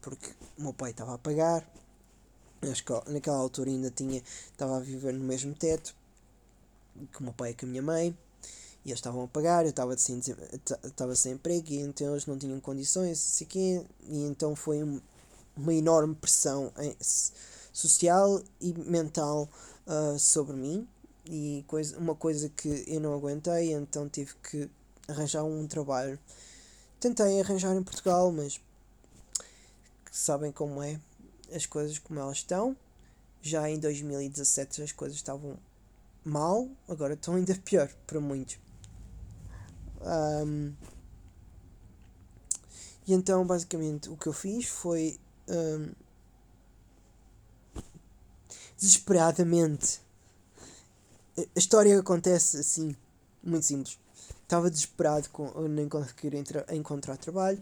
porque 0.00 0.30
o 0.58 0.62
meu 0.62 0.72
pai 0.72 0.90
estava 0.90 1.14
a 1.14 1.18
pagar, 1.18 1.66
escola, 2.62 3.04
naquela 3.08 3.36
altura 3.36 3.70
ainda 3.70 3.90
tinha, 3.90 4.22
estava 4.50 4.78
a 4.78 4.80
viver 4.80 5.12
no 5.12 5.24
mesmo 5.24 5.54
teto 5.54 5.94
que 7.12 7.20
o 7.20 7.24
meu 7.24 7.32
pai 7.34 7.50
e 7.50 7.54
com 7.54 7.66
a 7.66 7.68
minha 7.68 7.82
mãe, 7.82 8.16
e 8.84 8.88
eles 8.88 8.98
estavam 8.98 9.24
a 9.24 9.28
pagar, 9.28 9.64
eu 9.64 9.70
estava 9.70 9.96
sem, 9.98 10.18
estava 10.84 11.14
sem 11.14 11.32
emprego, 11.32 11.70
e 11.70 11.80
então 11.80 12.12
eles 12.12 12.24
não 12.24 12.38
tinham 12.38 12.58
condições, 12.60 13.42
assim, 13.42 13.86
e 14.08 14.24
então 14.24 14.56
foi 14.56 14.82
uma 15.54 15.74
enorme 15.74 16.14
pressão 16.14 16.72
em, 16.78 16.96
social 17.76 18.42
e 18.58 18.72
mental 18.72 19.46
uh, 19.86 20.18
sobre 20.18 20.56
mim 20.56 20.88
e 21.26 21.62
coisa, 21.66 21.98
uma 21.98 22.14
coisa 22.14 22.48
que 22.48 22.84
eu 22.86 22.98
não 22.98 23.12
aguentei, 23.12 23.74
então 23.74 24.08
tive 24.08 24.34
que 24.36 24.70
arranjar 25.06 25.44
um 25.44 25.66
trabalho. 25.66 26.18
Tentei 26.98 27.38
arranjar 27.38 27.76
em 27.76 27.82
Portugal, 27.82 28.32
mas 28.32 28.58
sabem 30.10 30.50
como 30.50 30.82
é 30.82 30.98
as 31.54 31.66
coisas 31.66 31.98
como 31.98 32.18
elas 32.18 32.38
estão. 32.38 32.74
Já 33.42 33.68
em 33.68 33.78
2017 33.78 34.82
as 34.82 34.92
coisas 34.92 35.18
estavam 35.18 35.58
mal, 36.24 36.66
agora 36.88 37.12
estão 37.12 37.34
ainda 37.34 37.54
pior 37.62 37.92
para 38.06 38.20
muitos. 38.20 38.58
Um, 40.00 40.72
e 43.06 43.12
então 43.12 43.46
basicamente 43.46 44.08
o 44.08 44.16
que 44.16 44.28
eu 44.28 44.32
fiz 44.32 44.66
foi 44.66 45.18
um, 45.46 46.05
desesperadamente. 48.78 50.00
A 51.36 51.58
história 51.58 51.98
acontece 51.98 52.58
assim, 52.58 52.96
muito 53.42 53.66
simples. 53.66 53.98
Estava 54.42 54.70
desesperado 54.70 55.28
com 55.30 55.50
nem 55.68 55.88
conseguir 55.88 56.32
encontrar 56.72 57.16
trabalho. 57.16 57.60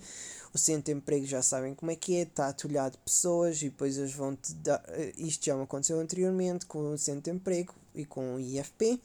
O 0.52 0.58
centro 0.58 0.84
de 0.84 0.92
emprego 0.92 1.26
já 1.26 1.42
sabem 1.42 1.74
como 1.74 1.90
é 1.90 1.96
que 1.96 2.14
é, 2.16 2.22
está 2.22 2.48
atulhado 2.48 2.92
de 2.92 2.98
pessoas 2.98 3.60
e 3.62 3.70
depois 3.70 3.96
eles 3.96 4.12
vão 4.12 4.36
te 4.36 4.54
dar. 4.54 4.84
Isto 5.16 5.46
já 5.46 5.56
me 5.56 5.62
aconteceu 5.62 5.98
anteriormente 5.98 6.66
com 6.66 6.92
o 6.92 6.98
centro 6.98 7.22
de 7.22 7.30
emprego 7.30 7.74
e 7.94 8.04
com 8.04 8.34
o 8.34 8.40
IFP. 8.40 9.00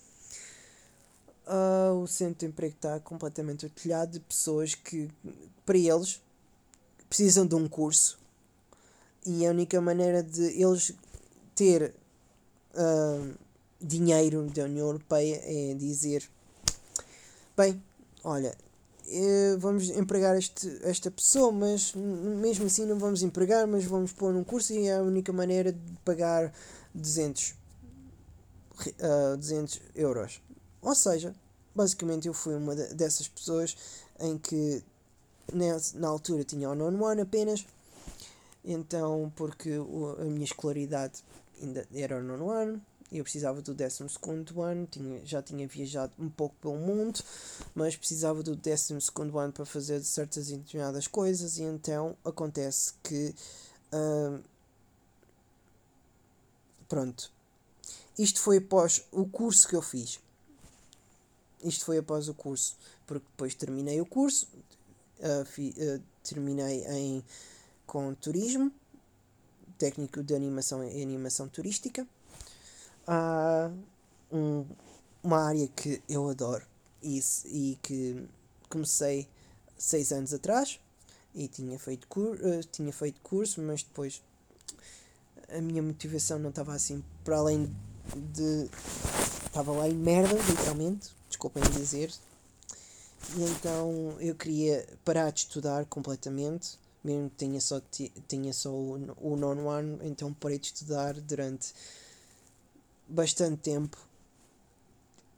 Uh, 1.48 1.52
ah, 1.52 1.94
o 1.94 2.06
centro 2.06 2.40
de 2.40 2.46
emprego 2.46 2.76
está 2.76 3.00
completamente 3.00 3.66
atulhado 3.66 4.12
de 4.12 4.20
pessoas 4.20 4.76
que, 4.76 5.10
para 5.66 5.78
eles, 5.78 6.22
precisam 7.08 7.48
de 7.48 7.56
um 7.56 7.68
curso 7.68 8.20
e 9.26 9.46
a 9.46 9.50
única 9.50 9.82
maneira 9.82 10.22
de 10.22 10.62
eles 10.62 10.94
ter 11.56 11.94
uh, 12.74 13.34
dinheiro 13.82 14.44
da 14.50 14.64
União 14.64 14.88
Europeia 14.88 15.42
é 15.44 15.74
dizer: 15.74 16.30
bem, 17.56 17.82
olha, 18.24 18.56
eh, 19.12 19.56
vamos 19.58 19.90
empregar 19.90 20.38
este, 20.38 20.80
esta 20.84 21.10
pessoa, 21.10 21.52
mas 21.52 21.94
mesmo 21.96 22.68
assim 22.68 22.86
não 22.86 23.00
vamos 23.00 23.24
empregar, 23.24 23.66
mas 23.66 23.84
vamos 23.84 24.14
pôr 24.14 24.32
num 24.32 24.44
curso 24.44 24.72
e 24.72 24.88
é 24.88 24.98
a 24.98 25.02
única 25.02 25.34
maneira 25.34 25.72
de 25.74 25.98
pagar 26.06 26.54
200, 26.94 27.56
uh, 28.86 29.36
200 29.36 29.82
euros. 29.96 30.42
Ou 30.80 30.94
seja, 30.94 31.34
basicamente 31.74 32.28
eu 32.28 32.34
fui 32.36 32.56
uma 32.56 32.76
dessas 32.76 33.28
pessoas 33.28 33.76
em 34.20 34.38
que 34.38 34.84
na 35.96 36.08
altura 36.08 36.44
tinha 36.44 36.70
o 36.70 36.76
nono 36.76 37.04
ano 37.04 37.24
apenas, 37.24 37.66
então 38.64 39.32
porque 39.36 39.72
a 40.20 40.26
minha 40.26 40.46
escolaridade 40.46 41.24
ainda 41.62 41.88
era 41.94 42.18
o 42.18 42.24
nono 42.24 42.50
ano, 42.50 42.82
eu 43.12 43.24
precisava 43.24 43.62
do 43.62 43.74
12 43.74 44.04
ano, 44.62 44.86
tinha, 44.86 45.26
já 45.26 45.42
tinha 45.42 45.68
viajado 45.68 46.14
um 46.20 46.30
pouco 46.30 46.56
pelo 46.62 46.78
mundo, 46.78 47.20
mas 47.74 47.96
precisava 47.96 48.44
do 48.44 48.56
12 48.56 48.94
ano 48.94 49.52
para 49.52 49.66
fazer 49.66 50.04
certas 50.04 50.48
determinadas 50.48 51.08
coisas, 51.08 51.58
e 51.58 51.64
então 51.64 52.16
acontece 52.24 52.94
que. 53.04 53.34
Uh, 53.92 54.40
pronto. 56.88 57.32
Isto 58.18 58.42
foi 58.42 58.58
após 58.58 59.04
o 59.12 59.26
curso 59.26 59.68
que 59.68 59.76
eu 59.76 59.82
fiz. 59.82 60.20
isto 61.64 61.86
foi 61.86 61.98
após 61.98 62.30
o 62.30 62.34
curso, 62.34 62.78
porque 63.08 63.26
depois 63.32 63.56
terminei 63.56 64.00
o 64.00 64.06
curso, 64.06 64.48
uh, 65.20 65.46
fi, 65.46 65.74
uh, 65.78 66.02
terminei 66.22 66.86
em, 66.86 67.24
com 67.88 68.14
turismo, 68.14 68.72
técnico 69.80 70.22
de 70.22 70.36
animação 70.36 70.84
e 70.84 71.02
animação 71.02 71.48
turística. 71.48 72.06
Há 73.08 73.72
um, 74.32 74.66
uma 75.24 75.48
área 75.48 75.68
que 75.70 76.04
eu 76.08 76.30
adoro 76.30 76.64
e, 77.02 77.20
e 77.46 77.80
que 77.82 78.28
comecei 78.70 79.28
seis 79.78 80.12
anos 80.12 80.34
atrás 80.34 80.80
e 81.34 81.48
tinha 81.48 81.80
feito, 81.80 82.08
cur, 82.08 82.36
uh, 82.36 82.64
tinha 82.72 82.92
feito 82.92 83.20
curso, 83.22 83.62
mas 83.62 83.82
depois 83.82 84.22
a 85.50 85.62
minha 85.62 85.82
motivação 85.82 86.38
não 86.38 86.50
estava 86.50 86.74
assim 86.74 87.04
para 87.24 87.38
além 87.38 87.74
de. 88.34 88.70
Estava 89.46 89.72
lá 89.72 89.88
em 89.90 89.96
merda, 89.96 90.36
literalmente, 90.36 91.10
desculpem 91.28 91.64
dizer. 91.72 92.12
E 93.36 93.44
então 93.44 94.16
eu 94.20 94.36
queria 94.36 94.88
parar 95.04 95.32
de 95.32 95.42
estudar 95.42 95.86
completamente, 95.86 96.78
mesmo 97.04 97.30
que 97.30 97.38
tinha 97.38 97.62
só, 97.62 97.82
tinha 98.28 98.54
só 98.54 98.70
o, 98.70 99.16
o 99.18 99.36
nono 99.36 99.70
ano, 99.70 100.00
então 100.04 100.34
parei 100.34 100.60
de 100.60 100.68
estudar 100.68 101.14
durante 101.14 101.74
bastante 103.08 103.58
tempo. 103.58 103.98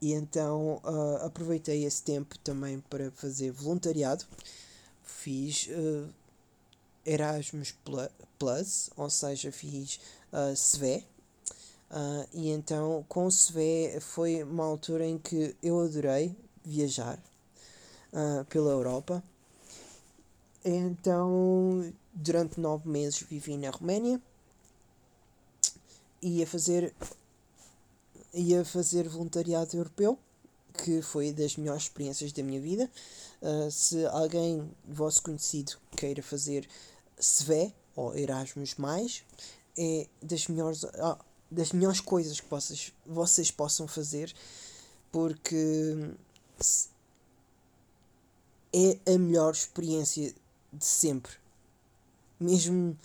E 0.00 0.12
então 0.12 0.80
uh, 0.84 1.24
aproveitei 1.24 1.84
esse 1.84 2.02
tempo 2.02 2.36
também 2.40 2.80
para 2.90 3.10
fazer 3.12 3.52
voluntariado. 3.52 4.24
Fiz 5.04 5.68
uh, 5.68 6.08
Erasmus 7.06 7.72
Plus, 8.36 8.90
ou 8.96 9.08
seja, 9.08 9.52
fiz 9.52 10.00
uh, 10.32 10.56
SVE. 10.56 11.06
Uh, 11.88 12.26
e 12.32 12.50
então 12.50 13.04
com 13.08 13.26
o 13.26 13.30
SVE 13.30 14.00
foi 14.00 14.42
uma 14.42 14.64
altura 14.64 15.06
em 15.06 15.18
que 15.18 15.54
eu 15.62 15.80
adorei 15.80 16.34
viajar 16.64 17.18
pela 18.48 18.70
Europa. 18.70 19.22
Então, 20.64 21.92
durante 22.12 22.60
nove 22.60 22.88
meses 22.88 23.20
vivi 23.20 23.56
na 23.56 23.70
Roménia. 23.70 24.20
Ia 26.20 26.46
fazer, 26.46 26.94
ia 28.32 28.64
fazer 28.64 29.08
voluntariado 29.08 29.76
europeu, 29.76 30.16
que 30.84 31.02
foi 31.02 31.32
das 31.32 31.56
melhores 31.56 31.84
experiências 31.84 32.32
da 32.32 32.42
minha 32.42 32.60
vida. 32.60 32.88
Uh, 33.40 33.70
se 33.70 34.06
alguém 34.06 34.70
vosso 34.86 35.20
conhecido 35.22 35.72
queira 35.96 36.22
fazer 36.22 36.68
SVE 37.18 37.74
ou 37.96 38.16
Erasmus, 38.16 38.76
é 39.76 40.06
das 40.22 40.46
melhores, 40.46 40.84
ah, 40.84 41.18
das 41.50 41.72
melhores 41.72 42.00
coisas 42.00 42.40
que 42.40 42.48
vocês, 42.48 42.92
vocês 43.04 43.50
possam 43.50 43.88
fazer, 43.88 44.32
porque 45.10 46.14
é 48.72 49.12
a 49.12 49.18
melhor 49.18 49.52
experiência 49.52 50.32
de 50.72 50.84
sempre. 50.84 51.32
Mesmo 52.40 52.96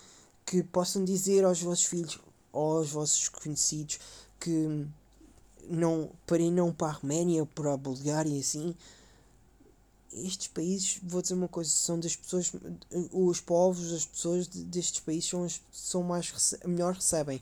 que 0.44 0.62
possam 0.62 1.04
dizer 1.04 1.44
aos 1.44 1.60
vossos 1.60 1.84
filhos 1.84 2.18
ou 2.52 2.78
aos 2.78 2.90
vossos 2.90 3.28
conhecidos 3.28 3.98
que 4.40 4.86
não, 5.68 6.10
para 6.26 6.42
ir 6.42 6.50
não 6.50 6.72
para 6.72 6.88
a 6.88 6.90
Arménia 6.90 7.42
ou 7.42 7.46
para 7.46 7.74
a 7.74 7.76
Bulgária 7.76 8.30
e 8.30 8.40
assim, 8.40 8.74
estes 10.12 10.48
países, 10.48 10.98
vou 11.02 11.20
dizer 11.20 11.34
uma 11.34 11.48
coisa, 11.48 11.70
são 11.70 12.00
das 12.00 12.16
pessoas, 12.16 12.52
os 13.12 13.40
povos, 13.40 13.92
as 13.92 14.06
pessoas 14.06 14.46
destes 14.46 15.00
países 15.00 15.28
são, 15.28 15.44
as, 15.44 15.60
são 15.70 16.02
mais, 16.02 16.54
melhor 16.64 16.94
recebem 16.94 17.40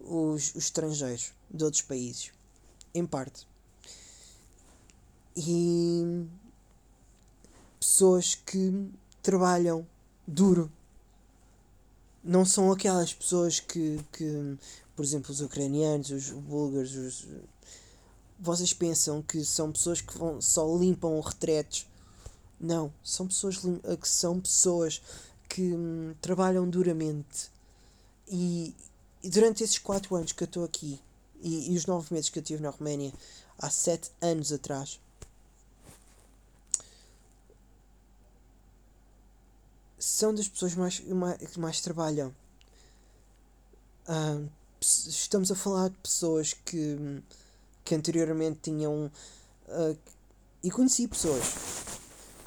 os, 0.00 0.54
os 0.54 0.64
estrangeiros 0.64 1.32
de 1.50 1.64
outros 1.64 1.82
países, 1.82 2.32
em 2.94 3.06
parte. 3.06 3.46
E 5.36 6.26
pessoas 7.78 8.34
que 8.34 8.90
trabalham 9.22 9.86
duro. 10.26 10.70
Não 12.22 12.44
são 12.44 12.70
aquelas 12.70 13.12
pessoas 13.12 13.60
que, 13.60 14.00
que 14.12 14.58
por 14.94 15.04
exemplo, 15.04 15.32
os 15.32 15.40
ucranianos, 15.40 16.10
os 16.10 16.30
búlgaros, 16.30 16.94
os, 16.94 17.26
vocês 18.42 18.72
pensam 18.72 19.22
que 19.22 19.44
são 19.44 19.70
pessoas 19.70 20.00
que 20.00 20.18
vão, 20.18 20.40
só 20.40 20.76
limpam 20.76 21.20
retretes. 21.20 21.86
Não, 22.60 22.92
são 23.02 23.26
pessoas 23.26 23.60
eh, 23.84 23.96
que 23.96 24.08
são 24.08 24.40
pessoas 24.40 25.00
que 25.48 25.62
hum, 25.74 26.14
trabalham 26.20 26.68
duramente. 26.68 27.50
E, 28.28 28.74
e, 29.22 29.30
durante 29.30 29.62
esses 29.62 29.78
4 29.78 30.14
anos 30.16 30.32
que 30.32 30.42
eu 30.42 30.46
estou 30.46 30.64
aqui 30.64 31.00
e, 31.40 31.72
e 31.72 31.76
os 31.76 31.86
9 31.86 32.12
meses 32.14 32.30
que 32.30 32.38
eu 32.38 32.42
tive 32.42 32.62
na 32.62 32.70
Roménia 32.70 33.12
há 33.58 33.70
7 33.70 34.10
anos 34.20 34.52
atrás, 34.52 35.00
são 40.04 40.34
das 40.34 40.48
pessoas 40.48 40.74
mais, 40.74 40.98
que 40.98 41.60
mais 41.60 41.80
trabalham. 41.80 42.34
Estamos 44.80 45.50
a 45.50 45.54
falar 45.54 45.88
de 45.90 45.96
pessoas 45.98 46.52
que 46.52 47.22
que 47.84 47.94
anteriormente 47.94 48.58
tinham. 48.62 49.10
Uh, 49.68 49.96
e 50.62 50.70
conheci 50.70 51.08
pessoas. 51.08 51.44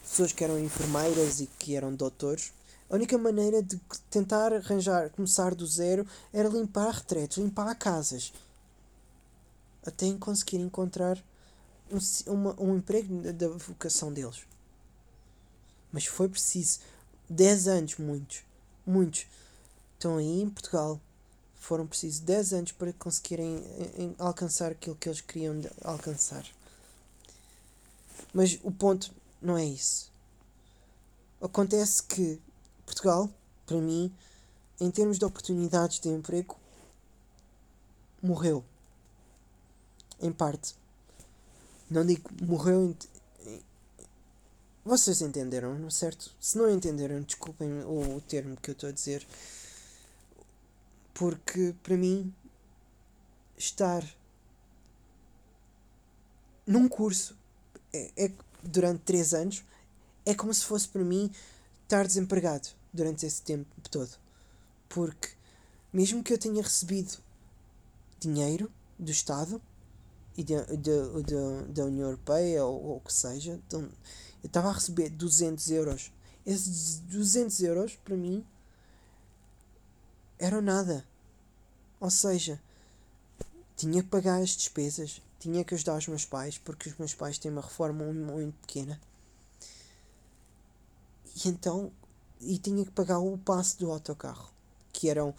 Pessoas 0.01 0.31
que 0.31 0.43
eram 0.43 0.59
enfermeiras 0.59 1.41
e 1.41 1.47
que 1.47 1.75
eram 1.75 1.93
doutores. 1.93 2.53
A 2.89 2.95
única 2.95 3.17
maneira 3.17 3.61
de 3.61 3.79
tentar 4.09 4.53
arranjar, 4.53 5.09
começar 5.09 5.53
do 5.55 5.65
zero, 5.65 6.07
era 6.31 6.47
limpar 6.47 6.91
retretos, 6.91 7.37
limpar 7.37 7.73
casas. 7.75 8.31
Até 9.85 10.11
conseguir 10.13 10.57
encontrar 10.57 11.21
um, 11.91 12.31
uma, 12.31 12.61
um 12.61 12.77
emprego 12.77 13.33
da 13.33 13.49
vocação 13.49 14.13
deles. 14.13 14.43
Mas 15.91 16.05
foi 16.05 16.29
preciso 16.29 16.79
10 17.29 17.67
anos, 17.67 17.97
muitos. 17.97 18.43
Muitos. 18.85 19.25
Estão 19.97 20.17
aí 20.17 20.41
em 20.41 20.49
Portugal 20.49 20.99
foram 21.65 21.87
precisos 21.87 22.19
10 22.19 22.53
anos 22.53 22.71
para 22.73 22.93
conseguirem 22.93 23.57
em, 23.97 24.15
alcançar 24.19 24.71
aquilo 24.71 24.95
que 24.95 25.09
eles 25.09 25.19
queriam 25.19 25.59
alcançar. 25.83 26.45
Mas 28.31 28.59
o 28.63 28.71
ponto 28.71 29.11
não 29.41 29.57
é 29.57 29.65
isso. 29.65 30.11
Acontece 31.41 32.03
que 32.03 32.39
Portugal, 32.85 33.29
para 33.65 33.77
mim, 33.77 34.13
em 34.79 34.91
termos 34.91 35.17
de 35.17 35.25
oportunidades 35.25 35.99
de 35.99 36.09
emprego, 36.09 36.55
morreu. 38.21 38.63
Em 40.21 40.31
parte. 40.31 40.75
Não 41.89 42.05
digo 42.05 42.29
morreu 42.43 42.85
em, 42.85 42.97
vocês 44.85 45.19
entenderam, 45.21 45.89
certo? 45.89 46.31
Se 46.39 46.57
não 46.59 46.69
entenderam, 46.69 47.19
desculpem 47.23 47.83
o 47.85 48.21
termo 48.21 48.55
que 48.55 48.69
eu 48.69 48.73
estou 48.73 48.89
a 48.89 48.91
dizer. 48.91 49.25
Porque 51.11 51.73
para 51.81 51.97
mim 51.97 52.31
estar 53.57 54.03
num 56.67 56.87
curso 56.87 57.35
é, 57.91 58.25
é, 58.25 58.31
durante 58.61 59.01
3 59.01 59.33
anos 59.33 59.63
é 60.25 60.35
como 60.35 60.53
se 60.53 60.65
fosse 60.65 60.87
para 60.87 61.03
mim 61.03 61.31
estar 61.83 62.05
desempregado 62.05 62.67
durante 62.93 63.25
esse 63.25 63.41
tempo 63.41 63.67
todo. 63.89 64.11
Porque 64.87 65.29
mesmo 65.91 66.23
que 66.23 66.31
eu 66.31 66.37
tenha 66.37 66.61
recebido 66.61 67.17
dinheiro 68.19 68.71
do 68.99 69.11
Estado 69.11 69.59
e 70.37 70.43
de, 70.43 70.53
de, 70.77 71.73
da 71.73 71.85
União 71.85 72.09
Europeia 72.09 72.65
ou 72.65 72.97
o 72.97 72.99
que 72.99 73.13
seja, 73.13 73.53
então, 73.65 73.89
eu 74.45 74.47
estava 74.47 74.69
a 74.69 74.73
receber 74.73 75.09
200 75.09 75.71
euros. 75.71 76.11
Esses 76.45 76.99
200 76.99 77.61
euros 77.61 77.95
para 77.95 78.15
mim 78.15 78.45
era 80.37 80.61
nada. 80.61 81.03
Ou 81.99 82.11
seja, 82.11 82.61
tinha 83.75 84.03
que 84.03 84.09
pagar 84.09 84.39
as 84.39 84.51
despesas, 84.51 85.19
tinha 85.39 85.63
que 85.63 85.73
ajudar 85.73 85.97
os 85.97 86.07
meus 86.07 86.25
pais, 86.25 86.59
porque 86.59 86.89
os 86.89 86.97
meus 86.99 87.15
pais 87.15 87.39
têm 87.39 87.49
uma 87.49 87.61
reforma 87.61 88.05
muito 88.05 88.55
pequena. 88.59 89.01
E 91.43 91.49
então, 91.49 91.91
e 92.39 92.59
tinha 92.59 92.85
que 92.85 92.91
pagar 92.91 93.17
o 93.17 93.39
passe 93.39 93.79
do 93.79 93.89
autocarro, 93.89 94.53
que 94.93 95.09
eram, 95.09 95.33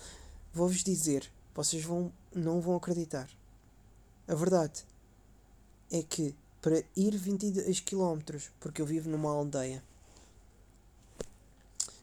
vou-vos 0.52 0.82
dizer, 0.82 1.30
vocês 1.54 1.84
vão, 1.84 2.12
não 2.34 2.60
vão 2.60 2.74
acreditar. 2.74 3.30
A 4.26 4.34
verdade 4.34 4.84
é 5.92 6.02
que 6.02 6.34
para 6.66 6.82
ir 6.96 7.16
22 7.16 7.78
km, 7.78 8.18
porque 8.58 8.82
eu 8.82 8.86
vivo 8.86 9.08
numa 9.08 9.30
aldeia, 9.30 9.80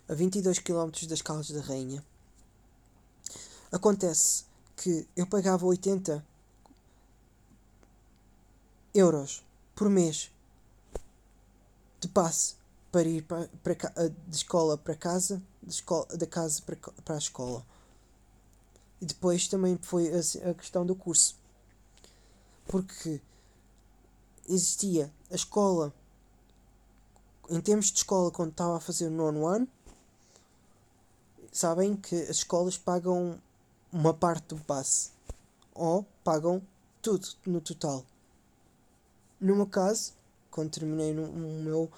a 0.07 0.13
22 0.13 0.59
km 0.59 0.89
das 1.05 1.21
Caldas 1.21 1.51
da 1.51 1.59
Rainha, 1.59 2.01
Acontece 3.69 4.45
que 4.77 5.05
eu 5.17 5.27
pagava 5.27 5.65
80 5.65 6.25
euros 8.93 9.43
por 9.75 9.89
mês 9.89 10.31
de 11.99 12.07
passe 12.07 12.55
para 12.89 13.09
ir 13.09 13.23
para, 13.23 13.49
para, 13.61 14.07
de 14.07 14.35
escola 14.35 14.77
para 14.77 14.95
casa, 14.95 15.41
escola, 15.67 16.05
da 16.15 16.25
casa 16.25 16.61
para, 16.61 16.77
para 17.03 17.15
a 17.15 17.17
escola. 17.17 17.65
E 19.01 19.05
depois 19.05 19.49
também 19.49 19.77
foi 19.81 20.09
a 20.09 20.53
questão 20.53 20.85
do 20.85 20.95
curso. 20.95 21.35
Porque 22.67 23.19
existia 24.47 25.11
a 25.31 25.35
escola, 25.35 25.93
em 27.49 27.59
termos 27.61 27.91
de 27.91 27.97
escola, 27.97 28.31
quando 28.31 28.51
estava 28.51 28.77
a 28.77 28.79
fazer 28.79 29.07
o 29.07 29.11
nono 29.11 29.45
ano, 29.47 29.67
sabem 31.51 31.95
que 31.95 32.15
as 32.15 32.37
escolas 32.37 32.77
pagam 32.77 33.39
uma 33.91 34.13
parte 34.13 34.55
do 34.55 34.57
passe 34.63 35.11
ou 35.73 36.05
pagam 36.23 36.61
tudo 37.01 37.27
no 37.45 37.61
total. 37.61 38.05
No 39.39 39.55
meu 39.55 39.67
caso, 39.67 40.13
quando 40.49 40.71
terminei 40.71 41.13
no, 41.13 41.27
no 41.27 41.63
meu 41.63 41.91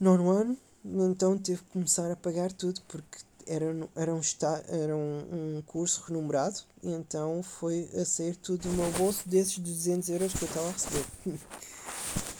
nono 0.00 0.30
ano, 0.30 0.58
então 0.84 1.38
tive 1.38 1.62
que 1.62 1.72
começar 1.72 2.10
a 2.10 2.16
pagar 2.16 2.52
tudo 2.52 2.80
porque 2.88 3.18
era, 3.48 3.64
era, 3.96 4.14
um, 4.14 4.20
era 4.68 4.96
um, 4.96 5.56
um 5.56 5.62
curso 5.62 6.04
renumerado 6.06 6.60
e 6.82 6.90
então 6.90 7.42
foi 7.42 7.88
a 7.94 8.04
sair 8.04 8.36
tudo 8.36 8.68
do 8.68 8.68
meu 8.70 8.90
bolso 8.92 9.28
desses 9.28 9.58
200 9.58 10.08
euros 10.10 10.32
que 10.32 10.44
eu 10.44 10.48
estava 10.48 10.68
a 10.68 10.72
receber. 10.72 11.06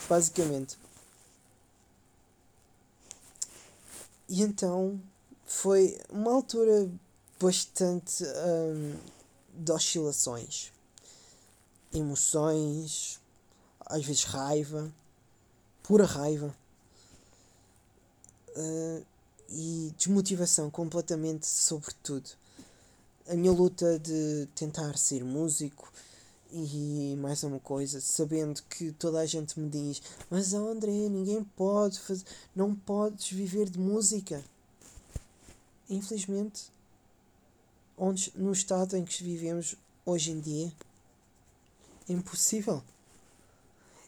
Basicamente. 0.07 0.77
E 4.29 4.43
então 4.43 5.01
foi 5.45 5.99
uma 6.09 6.31
altura 6.31 6.89
bastante 7.41 8.23
hum, 8.23 8.95
de 9.55 9.71
oscilações, 9.71 10.71
emoções, 11.91 13.19
às 13.85 14.05
vezes 14.05 14.23
raiva, 14.25 14.93
pura 15.81 16.05
raiva. 16.05 16.55
Uh, 18.55 19.05
e 19.51 19.93
desmotivação 19.97 20.69
completamente 20.69 21.47
sobre 21.47 21.93
tudo. 22.03 22.29
A 23.27 23.33
minha 23.33 23.51
luta 23.51 23.99
de 23.99 24.47
tentar 24.55 24.97
ser 24.97 25.23
músico 25.23 25.91
e 26.51 27.15
mais 27.19 27.43
uma 27.43 27.59
coisa, 27.59 28.01
sabendo 28.01 28.61
que 28.63 28.91
toda 28.93 29.19
a 29.19 29.25
gente 29.25 29.59
me 29.59 29.69
diz, 29.69 30.01
mas 30.29 30.53
André, 30.53 30.91
ninguém 30.91 31.43
pode 31.43 31.99
fazer, 31.99 32.25
não 32.55 32.73
podes 32.73 33.29
viver 33.31 33.69
de 33.69 33.77
música. 33.77 34.43
Infelizmente, 35.89 36.71
onde, 37.97 38.31
no 38.35 38.51
estado 38.51 38.97
em 38.97 39.05
que 39.05 39.23
vivemos 39.23 39.75
hoje 40.05 40.31
em 40.31 40.39
dia, 40.39 40.71
é 42.07 42.13
impossível. 42.13 42.83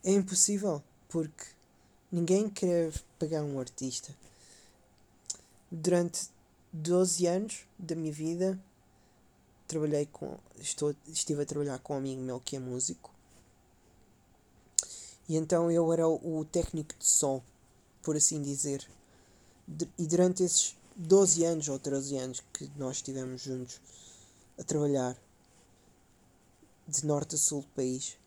É 0.04 0.12
impossível 0.12 0.82
porque 1.10 1.46
ninguém 2.12 2.50
quer 2.50 2.92
pagar 3.20 3.44
um 3.44 3.60
artista 3.60 4.16
durante 5.72 6.30
12 6.74 7.26
anos 7.28 7.66
da 7.78 7.96
minha 7.96 8.12
vida 8.12 8.60
trabalhei 9.68 10.06
com 10.06 10.38
estou, 10.60 10.94
estive 11.08 11.42
a 11.42 11.46
trabalhar 11.46 11.80
com 11.80 11.94
um 11.94 11.98
amigo 11.98 12.22
meu 12.22 12.42
que 12.42 12.58
é 12.58 12.60
músico. 12.60 13.10
E 15.30 15.38
então 15.38 15.72
eu 15.72 15.92
era 15.94 16.08
o, 16.08 16.44
técnico 16.44 16.94
de 17.00 17.08
som 17.08 17.42
por 18.04 18.18
assim 18.18 18.42
dizer. 18.42 18.86
E 19.98 20.06
durante 20.06 20.44
esses 20.44 20.76
12 20.96 21.46
anos 21.46 21.70
ou 21.70 21.80
13 21.80 22.18
anos 22.18 22.44
que 22.52 22.70
nós 22.76 22.98
estivemos 22.98 23.42
juntos 23.42 23.80
a 24.60 24.64
trabalhar 24.64 25.16
de 26.86 27.06
norte 27.06 27.36
a 27.36 27.38
sul 27.38 27.62
do 27.62 27.68
país 27.68 28.18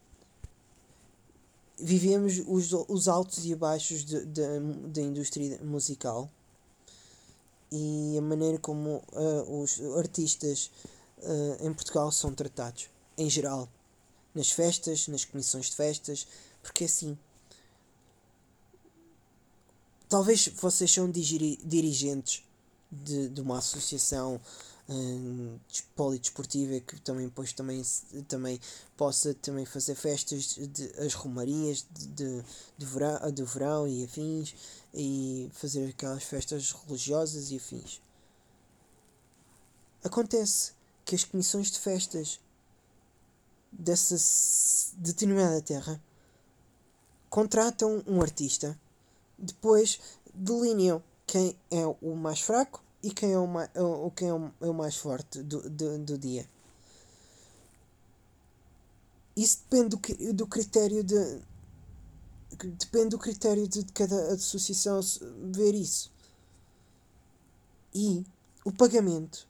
vivemos 1.78 2.40
os, 2.46 2.72
os 2.88 3.08
altos 3.08 3.44
e 3.44 3.54
baixos 3.54 4.04
da 4.04 5.02
indústria 5.02 5.58
musical 5.62 6.30
e 7.70 8.16
a 8.18 8.22
maneira 8.22 8.58
como 8.58 9.02
uh, 9.12 9.60
os 9.60 9.80
artistas 9.96 10.70
uh, 11.18 11.66
em 11.66 11.72
Portugal 11.72 12.10
são 12.12 12.34
tratados, 12.34 12.88
em 13.16 13.28
geral, 13.28 13.68
nas 14.34 14.50
festas, 14.50 15.08
nas 15.08 15.24
comissões 15.24 15.66
de 15.66 15.76
festas, 15.76 16.26
porque 16.62 16.84
assim. 16.84 17.16
Talvez 20.08 20.48
vocês 20.48 20.92
são 20.92 21.10
dirigentes 21.10 22.44
de, 22.90 23.28
de 23.28 23.40
uma 23.40 23.58
associação 23.58 24.40
um, 24.88 25.58
polidesportiva 25.96 26.78
que 26.80 27.00
também 27.00 27.26
depois 27.26 27.52
também, 27.52 27.82
também 28.28 28.60
possa 28.96 29.32
também 29.34 29.64
fazer 29.64 29.94
festas 29.94 30.56
de 30.56 30.92
as 30.98 31.14
romarias 31.14 31.86
de, 31.90 32.06
de, 32.08 32.44
de, 32.76 32.86
verão, 32.86 33.30
de 33.30 33.42
verão 33.42 33.88
e 33.88 34.04
afins 34.04 34.54
e 34.92 35.50
fazer 35.54 35.88
aquelas 35.88 36.24
festas 36.24 36.72
religiosas 36.72 37.50
e 37.50 37.56
afins. 37.56 38.00
Acontece 40.02 40.72
que 41.04 41.14
as 41.14 41.24
comissões 41.24 41.70
de 41.70 41.78
festas 41.78 42.38
dessa 43.72 44.16
determinada 44.98 45.60
terra 45.62 46.00
contratam 47.30 48.04
um 48.06 48.20
artista, 48.20 48.78
depois 49.38 49.98
delineam 50.32 51.02
quem 51.26 51.56
é 51.70 51.84
o 52.02 52.14
mais 52.14 52.40
fraco 52.40 52.83
e 53.04 53.10
quem 53.10 53.32
é 53.32 53.38
o 53.38 53.46
mais, 53.46 53.68
o, 53.76 54.10
quem 54.10 54.28
é 54.28 54.30
é 54.30 54.66
o 54.66 54.72
mais 54.72 54.96
forte 54.96 55.42
do, 55.42 55.68
do, 55.68 55.98
do 55.98 56.18
dia. 56.18 56.48
Isso 59.36 59.58
depende 59.68 59.96
do, 59.96 60.32
do 60.32 60.46
critério 60.46 61.04
de. 61.04 61.42
Depende 62.78 63.10
do 63.10 63.18
critério 63.18 63.68
de 63.68 63.84
cada 63.92 64.32
associação 64.32 65.00
ver 65.52 65.74
isso. 65.74 66.10
E 67.94 68.24
o 68.64 68.72
pagamento 68.72 69.46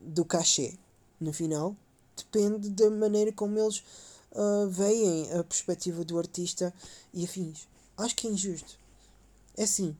do 0.00 0.24
cachê 0.24 0.78
no 1.20 1.34
final 1.34 1.76
depende 2.16 2.70
da 2.70 2.88
maneira 2.88 3.30
como 3.32 3.58
eles 3.58 3.84
uh, 4.32 4.68
veem 4.70 5.30
a 5.32 5.44
perspectiva 5.44 6.02
do 6.02 6.18
artista 6.18 6.72
e 7.12 7.24
afins. 7.24 7.68
Acho 7.98 8.16
que 8.16 8.26
é 8.26 8.30
injusto. 8.30 8.78
É 9.56 9.64
assim, 9.64 9.94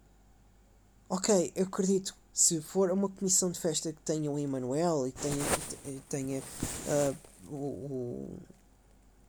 ok, 1.11 1.53
eu 1.57 1.67
acredito 1.67 2.15
se 2.33 2.61
for 2.61 2.91
uma 2.91 3.09
comissão 3.09 3.51
de 3.51 3.59
festa 3.59 3.93
que 3.93 4.01
tenha 4.03 4.31
o 4.31 4.39
Emanuel 4.39 5.09
e 5.09 5.13
tenha, 5.13 6.01
tenha 6.09 6.39
uh, 6.41 7.17
o, 7.53 8.41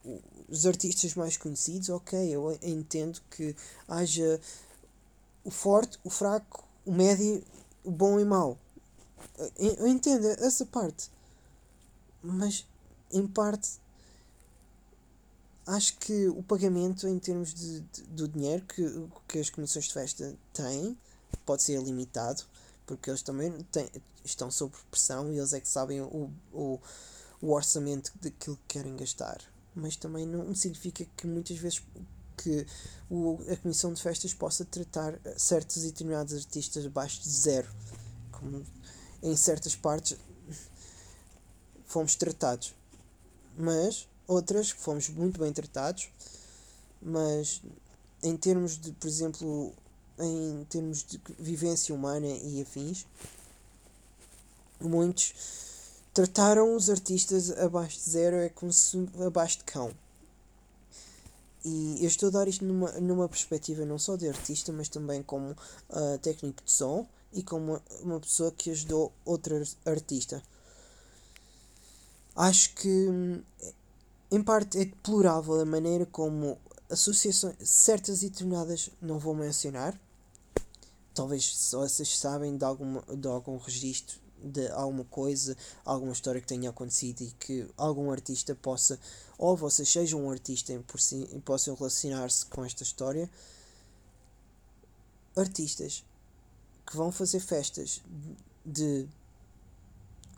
o, 0.06 0.22
os 0.48 0.66
artistas 0.66 1.16
mais 1.16 1.36
conhecidos, 1.36 1.90
ok, 1.90 2.30
eu 2.30 2.58
entendo 2.62 3.20
que 3.32 3.56
haja 3.88 4.40
o 5.44 5.50
forte, 5.50 6.00
o 6.04 6.10
fraco, 6.10 6.64
o 6.86 6.92
médio, 6.94 7.44
o 7.84 7.92
bom 7.92 8.20
e 8.20 8.24
mau. 8.24 8.58
Eu 9.58 9.88
entendo 9.88 10.28
essa 10.28 10.66
parte. 10.66 11.10
Mas, 12.22 12.68
em 13.12 13.26
parte, 13.26 13.80
acho 15.66 15.98
que 15.98 16.28
o 16.28 16.44
pagamento 16.44 17.08
em 17.08 17.18
termos 17.18 17.54
de, 17.54 17.82
de, 17.82 18.04
do 18.04 18.28
dinheiro 18.28 18.64
que, 18.66 19.08
que 19.28 19.40
as 19.40 19.50
comissões 19.50 19.86
de 19.86 19.94
festa 19.94 20.36
têm 20.54 20.98
pode 21.46 21.64
ser 21.64 21.82
limitado, 21.82 22.44
porque 22.86 23.10
eles 23.10 23.22
também 23.22 23.52
têm, 23.72 23.90
estão 24.24 24.52
sob 24.52 24.76
pressão 24.90 25.32
e 25.32 25.38
eles 25.38 25.54
é 25.54 25.60
que 25.60 25.68
sabem 25.68 26.02
o, 26.02 26.32
o, 26.54 26.80
o 27.42 27.52
orçamento 27.52 28.12
daquilo 28.22 28.58
que 28.68 28.80
querem 28.80 28.96
gastar. 28.96 29.42
Mas 29.74 29.96
também 29.96 30.26
não 30.26 30.54
significa 30.54 31.06
que 31.16 31.26
muitas 31.26 31.58
vezes 31.58 31.82
que 32.38 32.66
o, 33.10 33.40
a 33.50 33.56
comissão 33.58 33.94
de 33.94 34.02
festas 34.02 34.34
possa 34.34 34.66
tratar 34.66 35.20
certos 35.38 35.78
e 35.78 35.88
determinados 35.88 36.34
artistas 36.34 36.86
abaixo 36.86 37.22
de 37.22 37.30
zero. 37.30 37.70
Como 38.32 38.66
em 39.22 39.36
certas 39.36 39.76
partes 39.76 40.18
fomos 41.86 42.16
tratados. 42.16 42.74
Mas 43.58 44.08
outras 44.28 44.72
fomos 44.72 45.10
muito 45.10 45.40
bem 45.40 45.54
tratados. 45.54 46.10
Mas 47.02 47.62
em 48.24 48.36
termos 48.38 48.78
de, 48.80 48.92
por 48.92 49.08
exemplo, 49.08 49.74
em 50.20 50.66
termos 50.70 51.04
de 51.04 51.20
vivência 51.40 51.94
humana 51.94 52.28
e 52.28 52.62
afins, 52.62 53.06
muitos 54.80 55.34
trataram 56.14 56.76
os 56.76 56.90
artistas 56.90 57.52
abaixo 57.52 57.98
de 57.98 58.10
zero 58.10 58.36
é 58.38 58.50
como 58.50 58.72
se 58.72 59.10
abaixo 59.26 59.60
de 59.60 59.64
cão. 59.66 59.94
E 61.64 61.98
eu 62.02 62.08
estou 62.08 62.30
a 62.30 62.32
dar 62.32 62.48
isto 62.48 62.66
numa, 62.66 62.92
numa 62.94 63.30
perspectiva 63.30 63.86
não 63.86 64.00
só 64.00 64.16
de 64.16 64.28
artista, 64.28 64.72
mas 64.72 64.90
também 64.90 65.22
como 65.22 65.52
uh, 65.52 66.18
técnico 66.22 66.64
de 66.64 66.72
som 66.72 67.08
e 67.32 67.44
como 67.44 67.74
uma, 67.74 67.82
uma 68.02 68.20
pessoa 68.20 68.52
que 68.52 68.72
ajudou 68.72 69.12
outra 69.24 69.62
artista. 69.86 70.42
Acho 72.36 72.74
que, 72.74 72.88
hum, 72.88 73.42
em 74.32 74.42
parte, 74.42 74.80
é 74.80 74.86
deplorável 74.86 75.60
a 75.60 75.66
maneira 75.66 76.06
como 76.06 76.58
associações, 76.92 77.56
certas 77.64 78.22
e 78.22 78.30
determinadas, 78.30 78.90
não 79.02 79.18
vou 79.18 79.34
mencionar, 79.34 80.00
talvez 81.14 81.46
só 81.46 81.80
vocês 81.80 82.18
sabem 82.18 82.58
de, 82.58 82.66
alguma, 82.66 83.02
de 83.16 83.28
algum 83.28 83.58
registro 83.58 84.20
de 84.44 84.68
alguma 84.72 85.06
coisa, 85.06 85.56
alguma 85.86 86.12
história 86.12 86.42
que 86.42 86.48
tenha 86.48 86.70
acontecido 86.70 87.22
e 87.22 87.32
que 87.40 87.68
algum 87.78 88.12
artista 88.12 88.56
possa, 88.56 89.00
ou 89.38 89.56
vocês 89.56 89.88
sejam 89.88 90.26
um 90.26 90.32
artista 90.32 90.74
por 90.88 91.00
si, 91.00 91.28
e 91.32 91.40
possam 91.40 91.76
relacionar-se 91.76 92.46
com 92.48 92.66
esta 92.66 92.84
história. 92.84 93.30
Artistas 95.36 96.04
que 96.86 96.98
vão 96.98 97.12
fazer 97.12 97.40
festas 97.40 98.02
de 98.66 99.08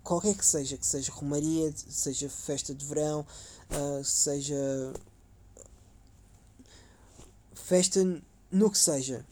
qualquer 0.03 0.35
que 0.35 0.45
seja, 0.45 0.77
que 0.77 0.85
seja 0.85 1.11
romaria, 1.11 1.73
seja 1.75 2.29
festa 2.29 2.75
de 2.75 2.85
verão, 2.85 3.25
uh, 3.71 4.03
seja 4.03 4.55
festa 7.63 7.99
no 8.51 8.69
que 8.69 8.77
seja. 8.77 9.25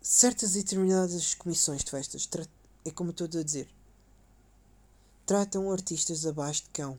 Certas 0.00 0.54
e 0.54 0.58
determinadas 0.62 1.34
comissões 1.34 1.82
de 1.82 1.90
festas, 1.90 2.28
é 2.84 2.90
como 2.90 3.10
estou 3.10 3.26
a 3.26 3.42
dizer, 3.42 3.68
tratam 5.26 5.70
artistas 5.72 6.24
abaixo 6.26 6.64
de 6.64 6.70
cão. 6.70 6.98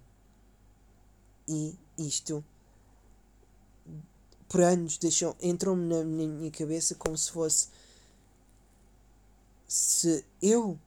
E 1.47 1.77
isto, 1.97 2.43
por 4.49 4.61
anos, 4.61 4.97
deixou, 4.97 5.35
entrou-me 5.41 5.85
na 5.85 6.03
minha 6.03 6.51
cabeça 6.51 6.95
como 6.95 7.17
se 7.17 7.31
fosse 7.31 7.67
se 9.67 10.23
eu 10.41 10.77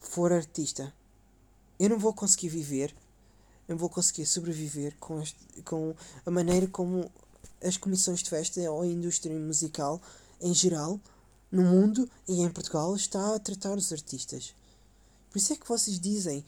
for 0.00 0.32
artista, 0.32 0.94
eu 1.78 1.90
não 1.90 1.98
vou 1.98 2.14
conseguir 2.14 2.48
viver, 2.48 2.94
não 3.68 3.76
vou 3.76 3.88
conseguir 3.88 4.26
sobreviver 4.26 4.94
com, 4.98 5.20
este, 5.20 5.38
com 5.62 5.94
a 6.24 6.30
maneira 6.30 6.66
como 6.68 7.10
as 7.62 7.76
comissões 7.76 8.22
de 8.22 8.30
festa 8.30 8.60
ou 8.70 8.82
a 8.82 8.86
indústria 8.86 9.38
musical 9.38 10.00
em 10.40 10.52
geral, 10.52 11.00
no 11.50 11.62
mundo 11.62 12.08
e 12.28 12.40
em 12.42 12.50
Portugal, 12.50 12.94
está 12.94 13.34
a 13.34 13.38
tratar 13.38 13.76
os 13.76 13.92
artistas. 13.92 14.54
Por 15.30 15.38
isso 15.38 15.52
é 15.52 15.56
que 15.56 15.68
vocês 15.68 15.98
dizem: 15.98 16.44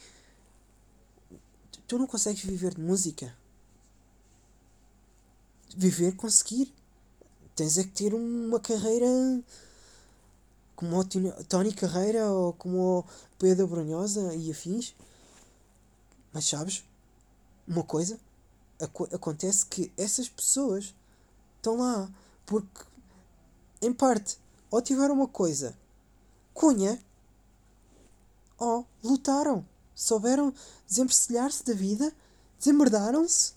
tu 1.86 1.98
não 1.98 2.06
consegues 2.06 2.44
viver 2.44 2.74
de 2.74 2.80
música. 2.80 3.34
Viver, 5.76 6.16
conseguir. 6.16 6.72
Tens 7.54 7.78
é 7.78 7.82
que 7.82 7.90
ter 7.90 8.14
uma 8.14 8.60
carreira 8.60 9.06
como 10.76 10.96
o 10.96 11.04
Tony 11.48 11.72
Carreira 11.72 12.30
ou 12.30 12.52
como 12.52 13.00
o 13.00 13.04
Pedro 13.38 13.66
Brunhosa 13.66 14.34
e 14.34 14.50
afins. 14.50 14.94
Mas 16.32 16.44
sabes, 16.44 16.84
uma 17.68 17.84
coisa, 17.84 18.18
acontece 19.12 19.66
que 19.66 19.92
essas 19.96 20.28
pessoas 20.28 20.94
estão 21.56 21.76
lá 21.76 22.10
porque, 22.46 22.84
em 23.82 23.92
parte, 23.92 24.38
ou 24.70 24.80
tiveram 24.80 25.14
uma 25.14 25.28
coisa, 25.28 25.76
cunha, 26.54 27.00
ou 28.56 28.86
lutaram, 29.04 29.64
souberam 29.94 30.52
desembrulhar-se 30.86 31.64
da 31.64 31.74
vida, 31.74 32.12
desemmerdaram-se 32.58 33.52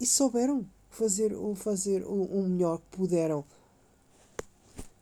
e 0.00 0.06
souberam 0.06 0.66
fazer, 0.88 1.32
fazer 1.56 2.02
o, 2.04 2.24
o 2.24 2.48
melhor 2.48 2.78
que 2.78 2.96
puderam 2.96 3.44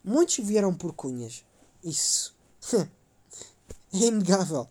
Muitos 0.09 0.39
vieram 0.39 0.73
por 0.75 0.95
cunhas. 0.95 1.45
Isso 1.85 2.35
é 2.75 2.89
inegável. 3.93 4.67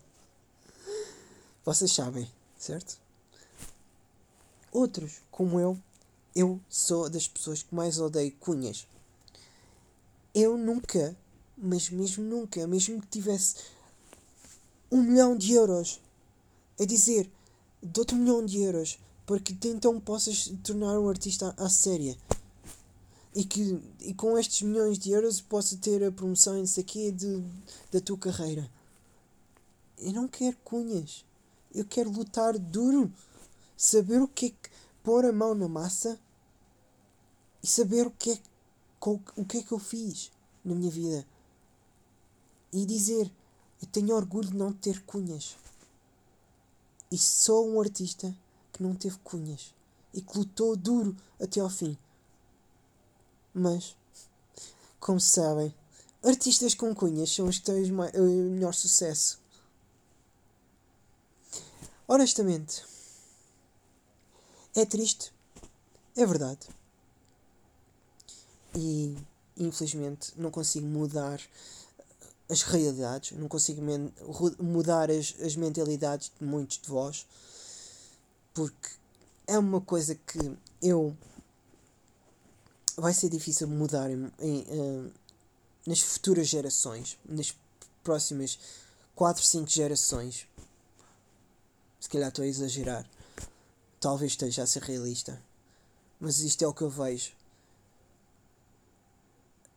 Vocês 1.64 1.92
sabem, 1.92 2.28
certo? 2.58 2.98
Outros, 4.72 5.22
como 5.30 5.58
eu, 5.58 5.78
eu 6.34 6.60
sou 6.68 7.08
das 7.08 7.26
pessoas 7.26 7.62
que 7.62 7.74
mais 7.74 7.98
odeio 7.98 8.32
cunhas. 8.40 8.86
Eu 10.34 10.56
nunca, 10.56 11.16
mas 11.56 11.90
mesmo 11.90 12.24
nunca, 12.24 12.66
mesmo 12.66 13.00
que 13.00 13.08
tivesse 13.08 13.56
um 14.90 15.02
milhão 15.02 15.36
de 15.36 15.52
euros, 15.52 16.00
a 16.78 16.84
dizer, 16.84 17.30
dou-te 17.82 18.14
um 18.14 18.18
milhão 18.18 18.44
de 18.44 18.62
euros 18.62 18.98
para 19.26 19.40
que 19.40 19.56
então 19.68 20.00
possas 20.00 20.50
tornar 20.62 20.98
um 20.98 21.08
artista 21.08 21.54
à 21.56 21.68
séria 21.68 22.16
e 23.34 23.44
que 23.44 23.78
e 24.00 24.14
com 24.14 24.38
estes 24.38 24.62
milhões 24.62 24.98
de 24.98 25.12
euros 25.12 25.40
possa 25.40 25.76
ter 25.76 26.02
a 26.02 26.10
promoção 26.10 26.60
e 26.60 26.66
sei 26.66 26.82
quê 26.82 27.12
de, 27.12 27.42
da 27.92 28.00
tua 28.00 28.16
carreira. 28.16 28.68
Eu 29.98 30.12
não 30.12 30.26
quero 30.26 30.56
cunhas. 30.64 31.24
Eu 31.74 31.84
quero 31.84 32.10
lutar 32.10 32.58
duro. 32.58 33.12
Saber 33.78 34.20
o 34.20 34.26
que 34.26 34.46
é 34.46 34.50
que 34.50 34.70
pôr 35.04 35.24
a 35.24 35.32
mão 35.32 35.54
na 35.54 35.68
massa 35.68 36.18
e 37.62 37.66
saber 37.68 38.08
o 38.08 38.10
que 38.10 38.32
é, 38.32 38.38
o 39.36 39.44
que, 39.44 39.58
é 39.58 39.62
que 39.62 39.70
eu 39.70 39.78
fiz 39.78 40.32
na 40.64 40.74
minha 40.74 40.90
vida. 40.90 41.24
E 42.72 42.84
dizer, 42.84 43.30
eu 43.80 43.86
tenho 43.86 44.16
orgulho 44.16 44.50
de 44.50 44.56
não 44.56 44.72
ter 44.72 45.00
cunhas. 45.04 45.56
E 47.08 47.16
sou 47.16 47.70
um 47.70 47.80
artista 47.80 48.34
que 48.72 48.82
não 48.82 48.96
teve 48.96 49.16
cunhas 49.18 49.72
e 50.12 50.20
que 50.22 50.36
lutou 50.36 50.74
duro 50.76 51.16
até 51.40 51.60
ao 51.60 51.70
fim. 51.70 51.96
Mas, 53.54 53.96
como 54.98 55.20
sabem, 55.20 55.72
artistas 56.24 56.74
com 56.74 56.92
cunhas 56.92 57.32
são 57.32 57.46
os 57.46 57.60
que 57.60 57.66
têm 57.66 57.92
o 57.92 58.50
melhor 58.50 58.74
sucesso. 58.74 59.40
Honestamente, 62.08 62.84
é 64.74 64.84
triste, 64.84 65.32
é 66.16 66.26
verdade. 66.26 66.66
E 68.74 69.16
infelizmente 69.56 70.32
não 70.36 70.50
consigo 70.50 70.86
mudar 70.86 71.40
as 72.50 72.62
realidades, 72.62 73.32
não 73.32 73.48
consigo 73.48 73.82
mudar 74.58 75.10
as, 75.10 75.34
as 75.40 75.56
mentalidades 75.56 76.32
de 76.38 76.46
muitos 76.46 76.78
de 76.78 76.88
vós, 76.88 77.26
porque 78.54 78.90
é 79.46 79.58
uma 79.58 79.80
coisa 79.80 80.14
que 80.14 80.56
eu 80.82 81.16
vai 82.96 83.14
ser 83.14 83.28
difícil 83.28 83.68
mudar 83.68 84.10
em, 84.10 84.32
em, 84.40 84.60
uh, 84.62 85.12
nas 85.86 86.00
futuras 86.00 86.48
gerações, 86.48 87.16
nas 87.24 87.54
próximas 88.02 88.58
4, 89.14 89.42
5 89.42 89.68
gerações. 89.70 90.46
Se 92.00 92.08
calhar 92.08 92.28
estou 92.28 92.44
a 92.44 92.48
exagerar. 92.48 93.08
Talvez 94.00 94.32
esteja 94.32 94.62
a 94.62 94.66
ser 94.66 94.82
realista. 94.82 95.42
Mas 96.20 96.40
isto 96.40 96.62
é 96.64 96.68
o 96.68 96.74
que 96.74 96.82
eu 96.82 96.90
vejo. 96.90 97.32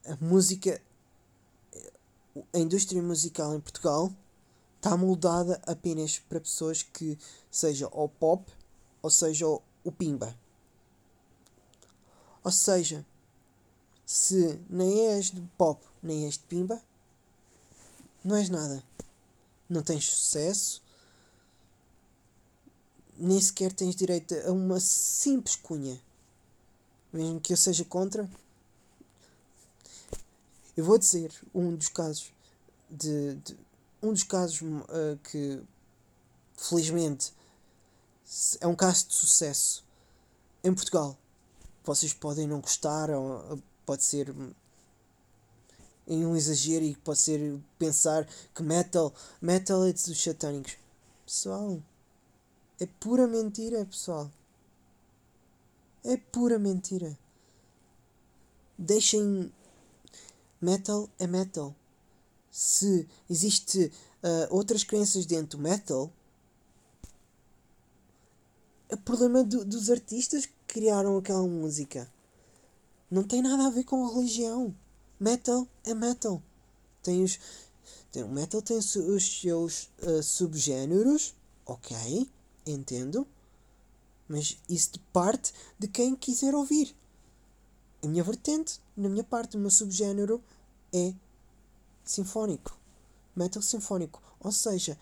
A 0.05 0.15
música. 0.23 0.81
A 2.53 2.59
indústria 2.59 3.01
musical 3.01 3.53
em 3.53 3.59
Portugal 3.59 4.11
está 4.77 4.95
moldada 4.95 5.61
apenas 5.67 6.19
para 6.19 6.39
pessoas 6.39 6.81
que 6.81 7.17
seja 7.51 7.87
o 7.91 8.07
pop 8.07 8.51
ou 9.01 9.09
seja 9.09 9.45
o 9.47 9.91
pimba. 9.91 10.35
Ou 12.43 12.51
seja, 12.51 13.05
se 14.05 14.59
nem 14.69 15.07
és 15.07 15.29
de 15.29 15.41
pop 15.57 15.85
nem 16.01 16.25
és 16.25 16.37
de 16.37 16.43
pimba, 16.45 16.81
não 18.23 18.35
és 18.35 18.49
nada. 18.49 18.83
Não 19.69 19.81
tens 19.83 20.05
sucesso, 20.05 20.80
nem 23.21 23.39
sequer 23.39 23.71
tens 23.71 23.95
direito 23.95 24.33
a 24.47 24.51
uma 24.51 24.79
simples 24.79 25.55
cunha. 25.55 26.01
Mesmo 27.13 27.39
que 27.39 27.53
eu 27.53 27.57
seja 27.57 27.85
contra, 27.85 28.29
eu 30.75 30.83
vou 30.83 30.97
dizer 30.97 31.31
um 31.53 31.75
dos 31.75 31.89
casos 31.89 32.31
de, 32.89 33.35
de 33.35 33.57
um 34.01 34.11
dos 34.11 34.23
casos 34.23 34.61
uh, 34.61 35.17
que 35.23 35.61
felizmente 36.57 37.33
é 38.59 38.67
um 38.67 38.75
caso 38.75 39.07
de 39.07 39.13
sucesso 39.13 39.83
em 40.63 40.73
Portugal. 40.73 41.17
Vocês 41.83 42.13
podem 42.13 42.47
não 42.47 42.61
gostar 42.61 43.09
ou 43.09 43.59
pode 43.85 44.03
ser 44.03 44.33
em 46.07 46.25
um 46.25 46.35
exagero 46.35 46.85
e 46.85 46.95
pode 46.95 47.19
ser 47.19 47.59
pensar 47.77 48.27
que 48.55 48.63
metal, 48.63 49.13
metal 49.41 49.85
é 49.85 49.91
dos 49.91 50.21
satânicos. 50.21 50.77
Pessoal, 51.25 51.81
é 52.81 52.87
pura 52.99 53.27
mentira, 53.27 53.85
pessoal. 53.85 54.31
É 56.03 56.17
pura 56.17 56.57
mentira. 56.57 57.15
Deixem. 58.75 59.53
Metal 60.59 61.07
é 61.19 61.27
metal. 61.27 61.75
Se 62.49 63.07
existe 63.29 63.91
uh, 64.23 64.47
outras 64.55 64.83
crenças 64.83 65.27
dentro 65.27 65.59
do 65.59 65.63
metal, 65.63 66.11
é 68.89 68.95
problema 68.95 69.43
do, 69.43 69.63
dos 69.63 69.91
artistas 69.91 70.47
que 70.47 70.53
criaram 70.65 71.17
aquela 71.17 71.43
música. 71.47 72.11
Não 73.11 73.23
tem 73.23 73.43
nada 73.43 73.67
a 73.67 73.69
ver 73.69 73.83
com 73.83 74.07
religião. 74.07 74.75
Metal 75.19 75.67
é 75.83 75.93
metal. 75.93 76.41
Tem 77.03 77.23
os. 77.23 77.39
Tem, 78.11 78.23
o 78.23 78.29
metal 78.29 78.59
tem 78.59 78.77
os 78.77 78.91
seus 79.39 79.89
uh, 80.01 80.23
subgéneros, 80.23 81.35
ok, 81.63 82.27
entendo. 82.65 83.27
Mas 84.27 84.57
isso 84.69 84.99
parte 85.11 85.53
de 85.77 85.87
quem 85.87 86.15
quiser 86.15 86.55
ouvir. 86.55 86.95
A 88.01 88.07
minha 88.07 88.23
vertente, 88.23 88.79
na 88.95 89.09
minha 89.09 89.23
parte, 89.23 89.57
o 89.57 89.59
meu 89.59 89.69
subgénero 89.69 90.41
é 90.93 91.13
sinfónico. 92.03 92.77
Metal 93.35 93.61
sinfónico. 93.61 94.21
Ou 94.39 94.51
seja, 94.51 94.97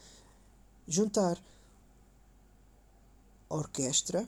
juntar 0.88 1.42
orquestra 3.48 4.28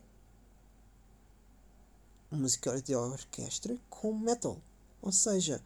música 2.31 2.81
de 2.81 2.95
orquestra 2.95 3.77
com 3.89 4.13
metal. 4.13 4.57
Ou 5.01 5.11
seja, 5.11 5.61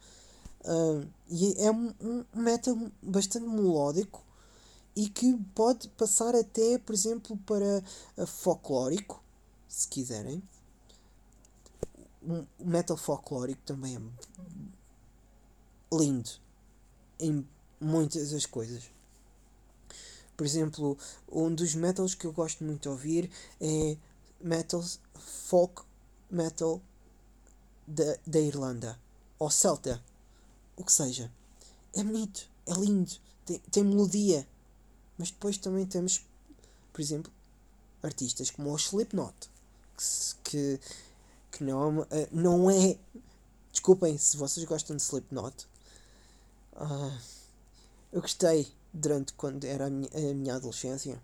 Uh, 0.66 1.06
e 1.28 1.54
é 1.62 1.70
um, 1.70 1.94
um 2.00 2.24
metal 2.34 2.76
bastante 3.00 3.46
melódico 3.46 4.20
e 4.96 5.08
que 5.08 5.36
pode 5.54 5.88
passar 5.90 6.34
até, 6.34 6.78
por 6.78 6.94
exemplo, 6.94 7.36
para 7.44 8.26
folclórico, 8.26 9.22
se 9.68 9.86
quiserem. 9.86 10.42
O 12.22 12.44
metal 12.58 12.96
folclórico 12.96 13.60
também 13.64 13.96
é 13.96 14.00
lindo 15.94 16.30
em 17.20 17.46
muitas 17.80 18.30
das 18.30 18.46
coisas. 18.46 18.90
Por 20.36 20.44
exemplo, 20.44 20.98
um 21.30 21.54
dos 21.54 21.74
metals 21.74 22.14
que 22.14 22.26
eu 22.26 22.32
gosto 22.32 22.64
muito 22.64 22.82
de 22.82 22.88
ouvir 22.88 23.30
é 23.60 23.96
metal 24.40 24.82
folk 25.14 25.82
metal 26.30 26.80
da, 27.86 28.16
da 28.26 28.40
Irlanda 28.40 28.98
ou 29.38 29.50
celta, 29.50 30.02
o 30.76 30.84
que 30.84 30.92
seja. 30.92 31.30
É 31.94 32.02
bonito, 32.02 32.48
é 32.66 32.72
lindo, 32.74 33.12
tem, 33.44 33.58
tem 33.70 33.84
melodia. 33.84 34.46
Mas 35.18 35.30
depois 35.30 35.56
também 35.56 35.86
temos, 35.86 36.24
por 36.92 37.00
exemplo, 37.00 37.32
artistas 38.02 38.50
como 38.50 38.72
o 38.72 38.76
Slipknot, 38.76 39.34
que, 40.44 40.80
que 41.50 41.64
não, 41.64 42.06
é 42.10 42.28
não 42.30 42.70
é. 42.70 42.98
Desculpem 43.72 44.16
se 44.18 44.36
vocês 44.36 44.64
gostam 44.66 44.96
de 44.96 45.02
Slipknot. 45.02 45.66
Uh, 46.74 47.18
eu 48.12 48.20
gostei 48.20 48.70
durante 48.92 49.32
quando 49.34 49.64
era 49.64 49.86
a 49.86 49.90
minha, 49.90 50.10
a 50.14 50.34
minha 50.34 50.54
adolescência. 50.54 51.20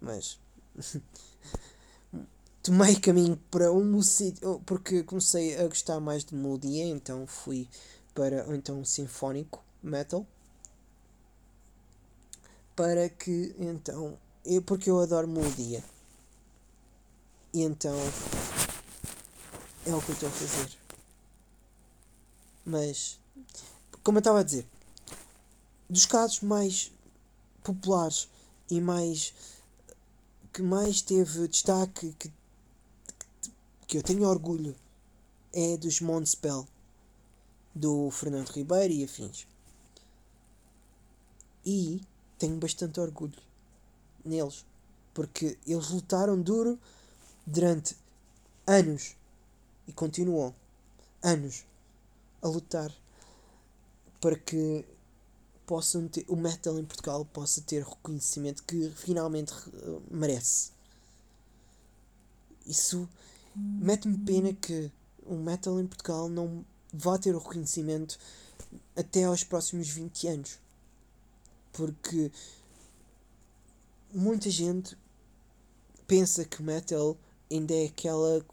Mas 0.00 0.38
tomei 2.62 2.96
caminho 2.96 3.36
para 3.50 3.70
um 3.72 4.02
sítio 4.02 4.60
porque 4.66 5.02
comecei 5.02 5.56
a 5.58 5.68
gostar 5.68 6.00
mais 6.00 6.24
de 6.24 6.34
melodia, 6.34 6.84
então 6.86 7.26
fui 7.26 7.68
para 8.14 8.54
então 8.54 8.84
sinfónico 8.84 9.62
metal 9.82 10.26
para 12.74 13.08
que 13.08 13.54
então 13.58 14.18
eu 14.44 14.62
porque 14.62 14.90
eu 14.90 15.00
adoro 15.00 15.28
melodia 15.28 15.84
e 17.52 17.62
então 17.62 17.94
é 19.86 19.94
o 19.94 20.00
que 20.00 20.10
eu 20.10 20.14
estou 20.14 20.28
a 20.28 20.32
fazer. 20.32 20.78
Mas 22.64 23.18
como 24.02 24.18
eu 24.18 24.20
estava 24.20 24.40
a 24.40 24.42
dizer 24.42 24.66
dos 25.88 26.06
casos 26.06 26.40
mais 26.40 26.90
populares 27.62 28.28
e 28.70 28.80
mais 28.80 29.34
que 30.52 30.62
mais 30.62 31.02
teve 31.02 31.48
destaque 31.48 32.14
que, 32.18 32.32
que 33.86 33.98
eu 33.98 34.02
tenho 34.02 34.28
orgulho 34.28 34.74
é 35.52 35.76
dos 35.76 36.00
Montspell 36.00 36.66
do 37.74 38.10
Fernando 38.10 38.48
Ribeiro 38.48 38.92
e 38.92 39.04
afins. 39.04 39.46
E 41.64 42.00
tenho 42.42 42.56
bastante 42.56 42.98
orgulho 42.98 43.40
neles 44.24 44.66
porque 45.14 45.56
eles 45.64 45.90
lutaram 45.90 46.40
duro 46.42 46.76
durante 47.46 47.96
anos 48.66 49.14
e 49.86 49.92
continuam 49.92 50.52
anos 51.22 51.64
a 52.42 52.48
lutar 52.48 52.92
para 54.20 54.36
que 54.36 54.84
possam 55.64 56.08
ter, 56.08 56.24
o 56.26 56.34
metal 56.34 56.76
em 56.80 56.84
Portugal 56.84 57.24
possa 57.26 57.60
ter 57.60 57.84
reconhecimento 57.84 58.64
que 58.64 58.90
finalmente 58.90 59.54
merece. 60.10 60.72
Isso 62.66 63.08
mete-me 63.54 64.18
pena 64.18 64.52
que 64.52 64.90
o 65.24 65.36
metal 65.36 65.78
em 65.80 65.86
Portugal 65.86 66.28
não 66.28 66.64
vá 66.92 67.16
ter 67.18 67.36
o 67.36 67.38
reconhecimento 67.38 68.18
até 68.96 69.22
aos 69.22 69.44
próximos 69.44 69.88
20 69.88 70.26
anos. 70.26 70.61
Porque 71.72 72.30
muita 74.12 74.50
gente 74.50 74.96
pensa 76.06 76.44
que 76.44 76.62
metal 76.62 77.16
ainda 77.50 77.74
é 77.74 77.86
aquela 77.86 78.44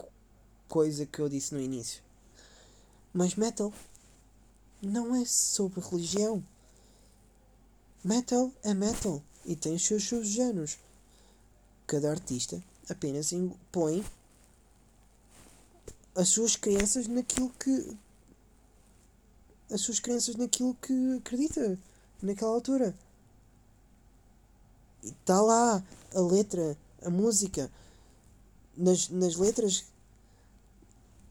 coisa 0.68 1.06
que 1.06 1.20
eu 1.20 1.28
disse 1.28 1.54
no 1.54 1.62
início. 1.62 2.02
Mas 3.14 3.36
metal 3.36 3.74
não 4.82 5.16
é 5.16 5.26
sobre 5.26 5.82
religião. 5.82 6.44
Metal 8.04 8.52
é 8.64 8.74
metal 8.74 9.22
e 9.46 9.56
tem 9.56 9.76
os 9.76 9.86
seus 9.86 10.04
subgéneros. 10.04 10.78
Cada 11.86 12.12
artista 12.12 12.64
apenas 12.88 13.32
impõe 13.34 14.06
as 16.16 16.30
suas 16.30 16.56
crenças 16.56 17.08
naquilo 17.08 17.50
que. 17.52 17.98
as 19.72 19.82
suas 19.82 20.00
crenças 20.00 20.36
naquilo 20.36 20.76
que 20.76 21.18
acredita 21.18 21.78
naquela 22.22 22.52
altura. 22.52 22.96
Está 25.04 25.42
lá 25.42 25.84
a 26.14 26.20
letra, 26.20 26.78
a 27.04 27.10
música. 27.10 27.72
Nas, 28.76 29.10
nas 29.10 29.36
letras 29.36 29.86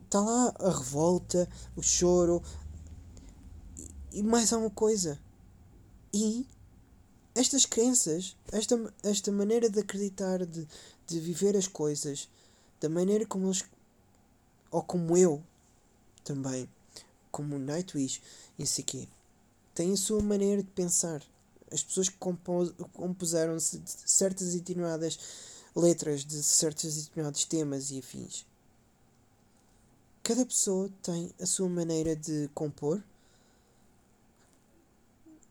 está 0.05 0.21
lá 0.21 0.55
a 0.59 0.71
revolta, 0.71 1.49
o 1.77 1.83
choro 1.83 2.43
e, 4.13 4.19
e 4.19 4.23
mais 4.23 4.53
alguma 4.53 4.71
coisa. 4.71 5.19
E 6.13 6.47
estas 7.35 7.67
crenças, 7.67 8.37
esta, 8.51 8.95
esta 9.03 9.31
maneira 9.31 9.71
de 9.71 9.81
acreditar, 9.81 10.45
de, 10.45 10.67
de 11.07 11.21
viver 11.21 11.57
as 11.57 11.69
coisas, 11.69 12.29
da 12.81 12.89
maneira 12.89 13.27
como 13.27 13.47
eles, 13.47 13.65
ou 14.71 14.83
como 14.83 15.17
eu 15.17 15.43
também, 16.25 16.69
como 17.31 17.59
Nightwish 17.59 18.21
sei 18.67 18.85
quê, 18.85 19.09
têm 19.75 19.93
a 19.93 19.97
sua 19.97 20.21
maneira 20.23 20.63
de 20.63 20.71
pensar. 20.71 21.23
As 21.73 21.83
pessoas 21.83 22.09
que 22.09 22.17
compuseram 22.93 23.59
certas 23.61 24.55
e 24.55 24.59
determinadas 24.59 25.19
letras 25.75 26.25
de 26.25 26.43
certos 26.43 26.97
e 26.97 27.03
determinados 27.03 27.45
temas 27.45 27.91
e 27.91 27.99
afins. 27.99 28.47
Cada 30.23 30.45
pessoa 30.45 30.91
tem 31.03 31.33
a 31.41 31.47
sua 31.47 31.69
maneira 31.69 32.15
de 32.15 32.49
compor 32.55 33.03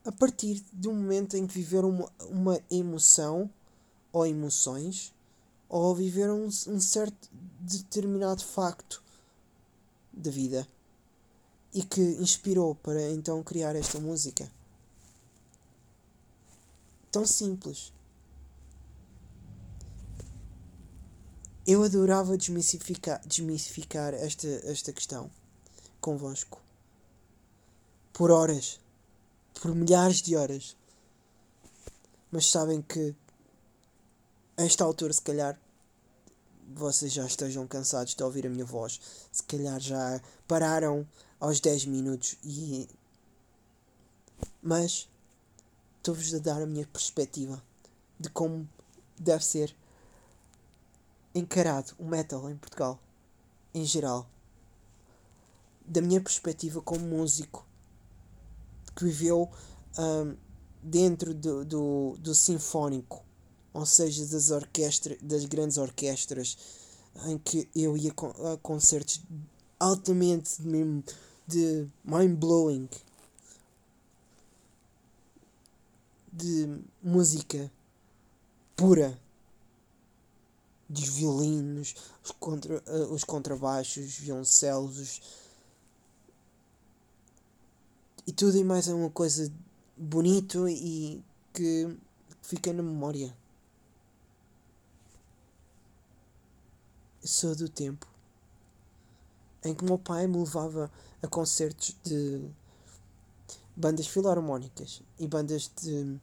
a 0.06 0.12
partir 0.12 0.63
do 0.71 0.93
momento 0.93 1.36
em 1.36 1.45
que 1.45 1.53
viveram 1.53 1.89
uma, 1.89 2.12
uma 2.30 2.62
emoção 2.71 3.49
ou 4.13 4.25
emoções 4.25 5.13
ou 5.67 5.93
viveram 5.93 6.43
um, 6.43 6.47
um 6.47 6.80
certo 6.80 7.30
determinado 7.60 8.41
facto 8.41 9.03
da 10.13 10.32
vida 10.32 10.65
e 11.73 11.84
que 11.84 12.01
inspirou 12.01 12.73
para 12.75 13.12
então 13.12 13.43
criar 13.43 13.75
esta 13.75 13.99
música. 13.99 14.49
Tão 17.17 17.25
simples. 17.25 17.91
Eu 21.65 21.82
adorava 21.82 22.38
desmistificar, 22.38 23.19
desmistificar 23.25 24.13
esta, 24.13 24.47
esta 24.63 24.93
questão 24.93 25.32
convosco. 25.99 26.62
Por 28.13 28.30
horas 28.30 28.80
por 29.60 29.73
milhares 29.73 30.21
de 30.21 30.36
horas. 30.36 30.77
Mas 32.32 32.45
sabem 32.51 32.84
que 32.84 33.15
a 34.56 34.63
esta 34.63 34.84
altura, 34.84 35.12
se 35.12 35.21
calhar, 35.23 35.60
vocês 36.75 37.12
já 37.12 37.25
estejam 37.25 37.65
cansados 37.65 38.13
de 38.13 38.23
ouvir 38.23 38.45
a 38.45 38.49
minha 38.51 38.63
voz. 38.63 39.01
Se 39.32 39.41
calhar 39.41 39.80
já 39.80 40.21
pararam 40.47 41.03
aos 41.39 41.60
10 41.60 41.86
minutos 41.86 42.38
e. 42.43 42.88
Mas 44.62 45.10
estou-vos 46.08 46.34
a 46.34 46.39
dar 46.39 46.62
a 46.62 46.65
minha 46.65 46.88
perspectiva 46.88 47.62
de 48.17 48.30
como 48.30 48.67
deve 49.20 49.43
ser 49.43 49.76
encarado 51.36 51.93
o 52.00 52.06
metal 52.06 52.50
em 52.50 52.56
Portugal, 52.56 52.98
em 53.74 53.84
geral. 53.84 54.26
Da 55.86 56.01
minha 56.01 56.22
perspectiva 56.22 56.82
como 56.82 57.05
músico 57.05 57.66
que 58.95 59.03
viveu 59.03 59.51
um, 59.99 60.36
dentro 60.82 61.34
do, 61.34 61.66
do, 61.66 62.16
do 62.20 62.34
sinfónico, 62.34 63.22
ou 63.74 63.86
seja, 63.86 64.26
das, 64.28 64.49
orquestras, 64.49 65.18
das 65.22 65.43
grandes 65.43 65.78
orquestras, 65.78 66.58
em 67.26 67.38
que 67.38 67.70
eu 67.76 67.97
ia 67.97 68.14
a 68.53 68.58
concertos 68.58 69.22
altamente 69.78 70.62
de 71.45 71.86
mind-blowing 72.05 72.88
de 76.38 76.81
música 77.01 77.71
pura 78.75 79.19
dos 80.88 81.07
violinos, 81.09 81.95
os, 82.23 82.31
contra, 82.31 82.77
uh, 82.88 83.13
os 83.13 83.23
contrabaixos, 83.23 84.05
os 84.05 84.17
violoncelos, 84.17 84.99
os, 84.99 85.21
e 88.25 88.31
tudo 88.31 88.57
e 88.57 88.63
mais 88.63 88.88
é 88.88 88.93
uma 88.93 89.09
coisa 89.09 89.51
bonito 89.97 90.67
e 90.67 91.23
que 91.53 91.97
fica 92.41 92.71
na 92.71 92.83
memória. 92.83 93.35
Sou 97.23 97.55
do 97.55 97.67
tempo 97.67 98.07
em 99.63 99.73
que 99.73 99.83
meu 99.83 99.97
pai 99.97 100.27
me 100.27 100.38
levava 100.38 100.91
a 101.21 101.27
concertos 101.27 101.95
de 102.03 102.41
bandas 103.78 104.07
filarmónicas 104.07 105.03
e 105.19 105.28
bandas 105.28 105.71
de, 105.80 106.19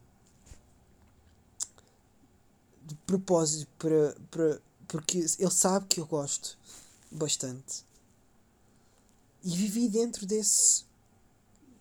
de 2.84 2.94
propósito 3.06 3.70
para, 3.78 4.16
para 4.28 4.60
porque 4.88 5.18
ele 5.18 5.50
sabe 5.50 5.86
que 5.86 6.00
eu 6.00 6.06
gosto 6.06 6.58
bastante. 7.10 7.84
E 9.42 9.50
vivi 9.50 9.88
dentro 9.88 10.26
desse, 10.26 10.84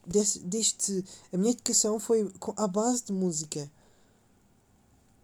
desse 0.05 0.39
deste 0.39 1.03
a 1.31 1.37
minha 1.37 1.51
educação 1.53 1.99
foi 1.99 2.31
à 2.55 2.67
base 2.67 3.05
de 3.05 3.13
música. 3.13 3.69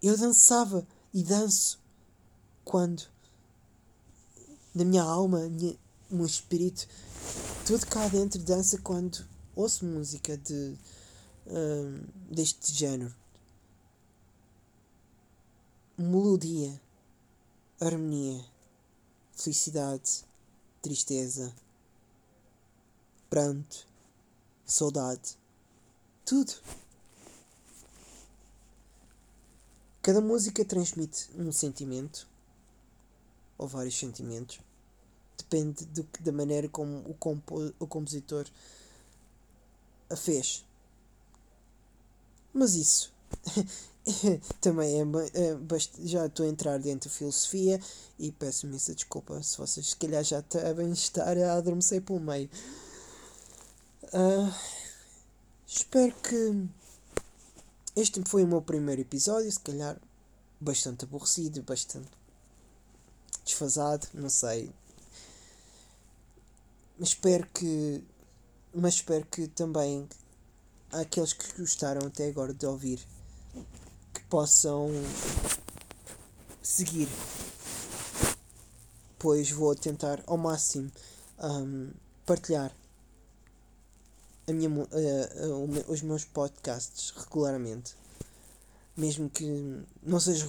Eu 0.01 0.17
dançava 0.17 0.85
e 1.13 1.23
danço 1.23 1.79
quando 2.65 3.03
na 4.73 4.83
minha 4.83 5.03
alma, 5.03 5.47
minha, 5.49 5.77
meu 6.09 6.25
espírito, 6.25 6.87
tudo 7.65 7.85
cá 7.85 8.07
dentro 8.07 8.39
dança 8.41 8.77
quando 8.79 9.28
ouço 9.59 9.83
música 9.83 10.37
de, 10.37 10.77
um, 11.45 12.33
deste 12.33 12.71
género. 12.71 13.13
Melodia, 15.97 16.79
harmonia, 17.77 18.41
felicidade, 19.33 20.23
tristeza, 20.81 21.53
pranto, 23.29 23.85
saudade, 24.65 25.37
tudo. 26.25 26.53
Cada 30.01 30.21
música 30.21 30.63
transmite 30.63 31.29
um 31.35 31.51
sentimento 31.51 32.25
ou 33.57 33.67
vários 33.67 33.99
sentimentos. 33.99 34.61
Depende 35.37 35.83
do, 35.87 36.07
da 36.21 36.31
maneira 36.31 36.69
como 36.69 36.99
o, 36.99 37.13
compo, 37.13 37.73
o 37.77 37.85
compositor 37.85 38.47
a 40.09 40.15
fez. 40.15 40.65
Mas 42.53 42.75
isso 42.75 43.13
também 44.59 45.01
é, 45.01 45.03
é 45.03 45.57
já 46.05 46.25
estou 46.25 46.45
a 46.45 46.49
entrar 46.49 46.79
dentro 46.79 47.09
da 47.09 47.15
filosofia 47.15 47.79
e 48.17 48.31
peço 48.31 48.65
imensa 48.65 48.95
desculpa 48.95 49.41
se 49.43 49.57
vocês 49.57 49.89
se 49.89 49.95
calhar 49.95 50.23
já 50.23 50.41
devem 50.41 50.91
estar 50.91 51.37
a 51.37 51.53
adormecer 51.53 52.01
pelo 52.01 52.19
meio. 52.19 52.49
Uh, 54.05 54.51
espero 55.67 56.13
que 56.15 56.67
este 57.95 58.23
foi 58.25 58.43
o 58.43 58.47
meu 58.47 58.61
primeiro 58.61 59.01
episódio, 59.01 59.51
se 59.51 59.59
calhar 59.59 59.99
bastante 60.59 61.05
aborrecido, 61.05 61.61
bastante 61.63 62.09
desfasado, 63.43 64.07
não 64.13 64.29
sei. 64.29 64.71
Espero 66.99 67.47
que. 67.53 68.03
Mas 68.73 68.95
espero 68.95 69.25
que 69.25 69.47
também 69.47 70.07
aqueles 70.91 71.33
que 71.33 71.59
gostaram 71.59 72.07
até 72.07 72.27
agora 72.27 72.53
de 72.53 72.65
ouvir 72.65 72.99
que 74.13 74.23
possam 74.29 74.89
seguir. 76.61 77.07
Pois 79.17 79.51
vou 79.51 79.75
tentar 79.75 80.23
ao 80.27 80.37
máximo 80.37 80.91
um, 81.39 81.91
partilhar 82.25 82.73
minha, 84.47 84.69
uh, 84.69 84.81
uh, 84.81 85.91
os 85.91 86.01
meus 86.01 86.23
podcasts 86.25 87.11
regularmente. 87.11 87.95
Mesmo 88.95 89.29
que 89.29 89.45
não 90.03 90.19
seja 90.19 90.47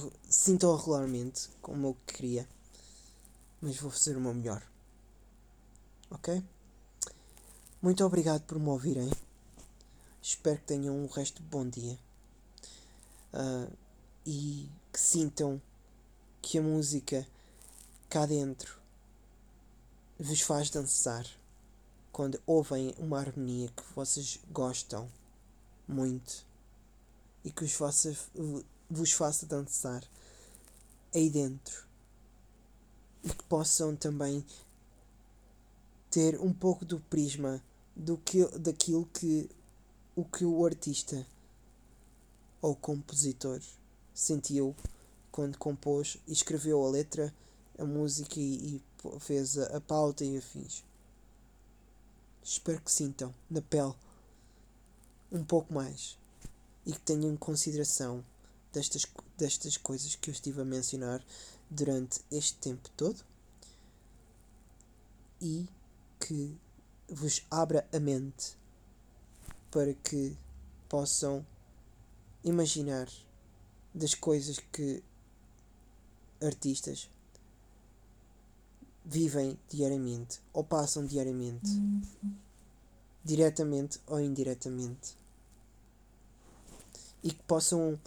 tão 0.59 0.75
regularmente 0.75 1.49
como 1.61 1.87
eu 1.87 1.97
queria 2.05 2.47
mas 3.61 3.77
vou 3.77 3.91
fazer 3.91 4.17
o 4.17 4.19
meu 4.19 4.33
melhor. 4.33 4.63
Ok? 6.09 6.43
Muito 7.81 8.05
obrigado 8.05 8.43
por 8.43 8.59
me 8.59 8.69
ouvirem. 8.69 9.09
Espero 10.21 10.59
que 10.59 10.65
tenham 10.65 10.95
um 10.95 11.07
resto 11.07 11.41
de 11.41 11.49
bom 11.49 11.67
dia. 11.67 11.97
Uh, 13.33 13.75
e 14.23 14.69
que 14.93 14.99
sintam 14.99 15.59
que 16.43 16.59
a 16.59 16.61
música 16.61 17.27
cá 18.07 18.27
dentro 18.27 18.79
vos 20.19 20.41
faz 20.41 20.69
dançar 20.69 21.25
quando 22.11 22.39
ouvem 22.45 22.93
uma 22.99 23.17
harmonia 23.17 23.69
que 23.69 23.83
vocês 23.95 24.39
gostam 24.51 25.09
muito 25.87 26.45
e 27.43 27.49
que 27.49 27.63
vos 27.63 27.73
faça, 27.73 28.15
vos 28.87 29.11
faça 29.11 29.47
dançar 29.47 30.03
aí 31.15 31.31
dentro 31.31 31.83
e 33.23 33.29
que 33.29 33.43
possam 33.45 33.95
também 33.95 34.45
ter 36.11 36.39
um 36.39 36.53
pouco 36.53 36.85
do 36.85 36.99
prisma 36.99 37.59
do 38.01 38.17
que, 38.17 38.43
daquilo 38.57 39.05
que 39.05 39.47
o 40.15 40.25
que 40.25 40.43
o 40.43 40.65
artista 40.65 41.25
ou 42.59 42.75
compositor 42.75 43.61
sentiu 44.13 44.75
quando 45.31 45.57
compôs 45.57 46.17
e 46.27 46.33
escreveu 46.33 46.83
a 46.83 46.89
letra, 46.89 47.33
a 47.77 47.85
música 47.85 48.39
e, 48.39 48.75
e 48.75 49.19
fez 49.19 49.57
a, 49.57 49.77
a 49.77 49.81
pauta 49.81 50.25
e 50.25 50.37
afins. 50.37 50.83
Espero 52.43 52.81
que 52.81 52.91
sintam 52.91 53.33
na 53.49 53.61
pele 53.61 53.93
um 55.31 55.43
pouco 55.43 55.71
mais 55.71 56.17
e 56.85 56.91
que 56.91 56.99
tenham 56.99 57.31
em 57.31 57.37
consideração 57.37 58.25
destas, 58.73 59.05
destas 59.37 59.77
coisas 59.77 60.15
que 60.15 60.29
eu 60.29 60.33
estive 60.33 60.61
a 60.61 60.65
mencionar 60.65 61.23
durante 61.69 62.19
este 62.31 62.57
tempo 62.57 62.89
todo 62.97 63.23
e 65.39 65.67
que 66.19 66.57
vos 67.11 67.45
abra 67.51 67.85
a 67.93 67.99
mente 67.99 68.57
para 69.69 69.93
que 69.93 70.35
possam 70.87 71.45
imaginar 72.43 73.07
das 73.93 74.13
coisas 74.13 74.59
que 74.71 75.03
artistas 76.41 77.09
vivem 79.03 79.59
diariamente 79.69 80.39
ou 80.53 80.63
passam 80.63 81.05
diariamente, 81.05 81.69
uhum. 81.71 82.01
diretamente 83.23 83.99
ou 84.07 84.19
indiretamente, 84.19 85.15
e 87.21 87.31
que 87.31 87.43
possam 87.43 87.99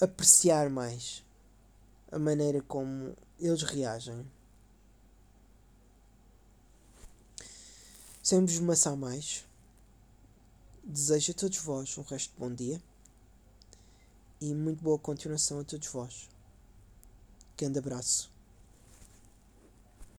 apreciar 0.00 0.68
mais 0.68 1.24
a 2.10 2.18
maneira 2.18 2.60
como 2.62 3.14
eles 3.38 3.62
reagem. 3.62 4.26
Sem 8.26 8.44
vos 8.44 8.58
maçar 8.58 8.96
mais, 8.96 9.44
desejo 10.82 11.30
a 11.30 11.34
todos 11.36 11.58
vós 11.58 11.96
um 11.96 12.02
resto 12.02 12.32
de 12.32 12.40
bom 12.40 12.52
dia 12.52 12.82
e 14.40 14.52
muito 14.52 14.82
boa 14.82 14.98
continuação 14.98 15.60
a 15.60 15.62
todos 15.62 15.86
vós. 15.86 16.28
Grande 17.56 17.78
abraço. 17.78 18.35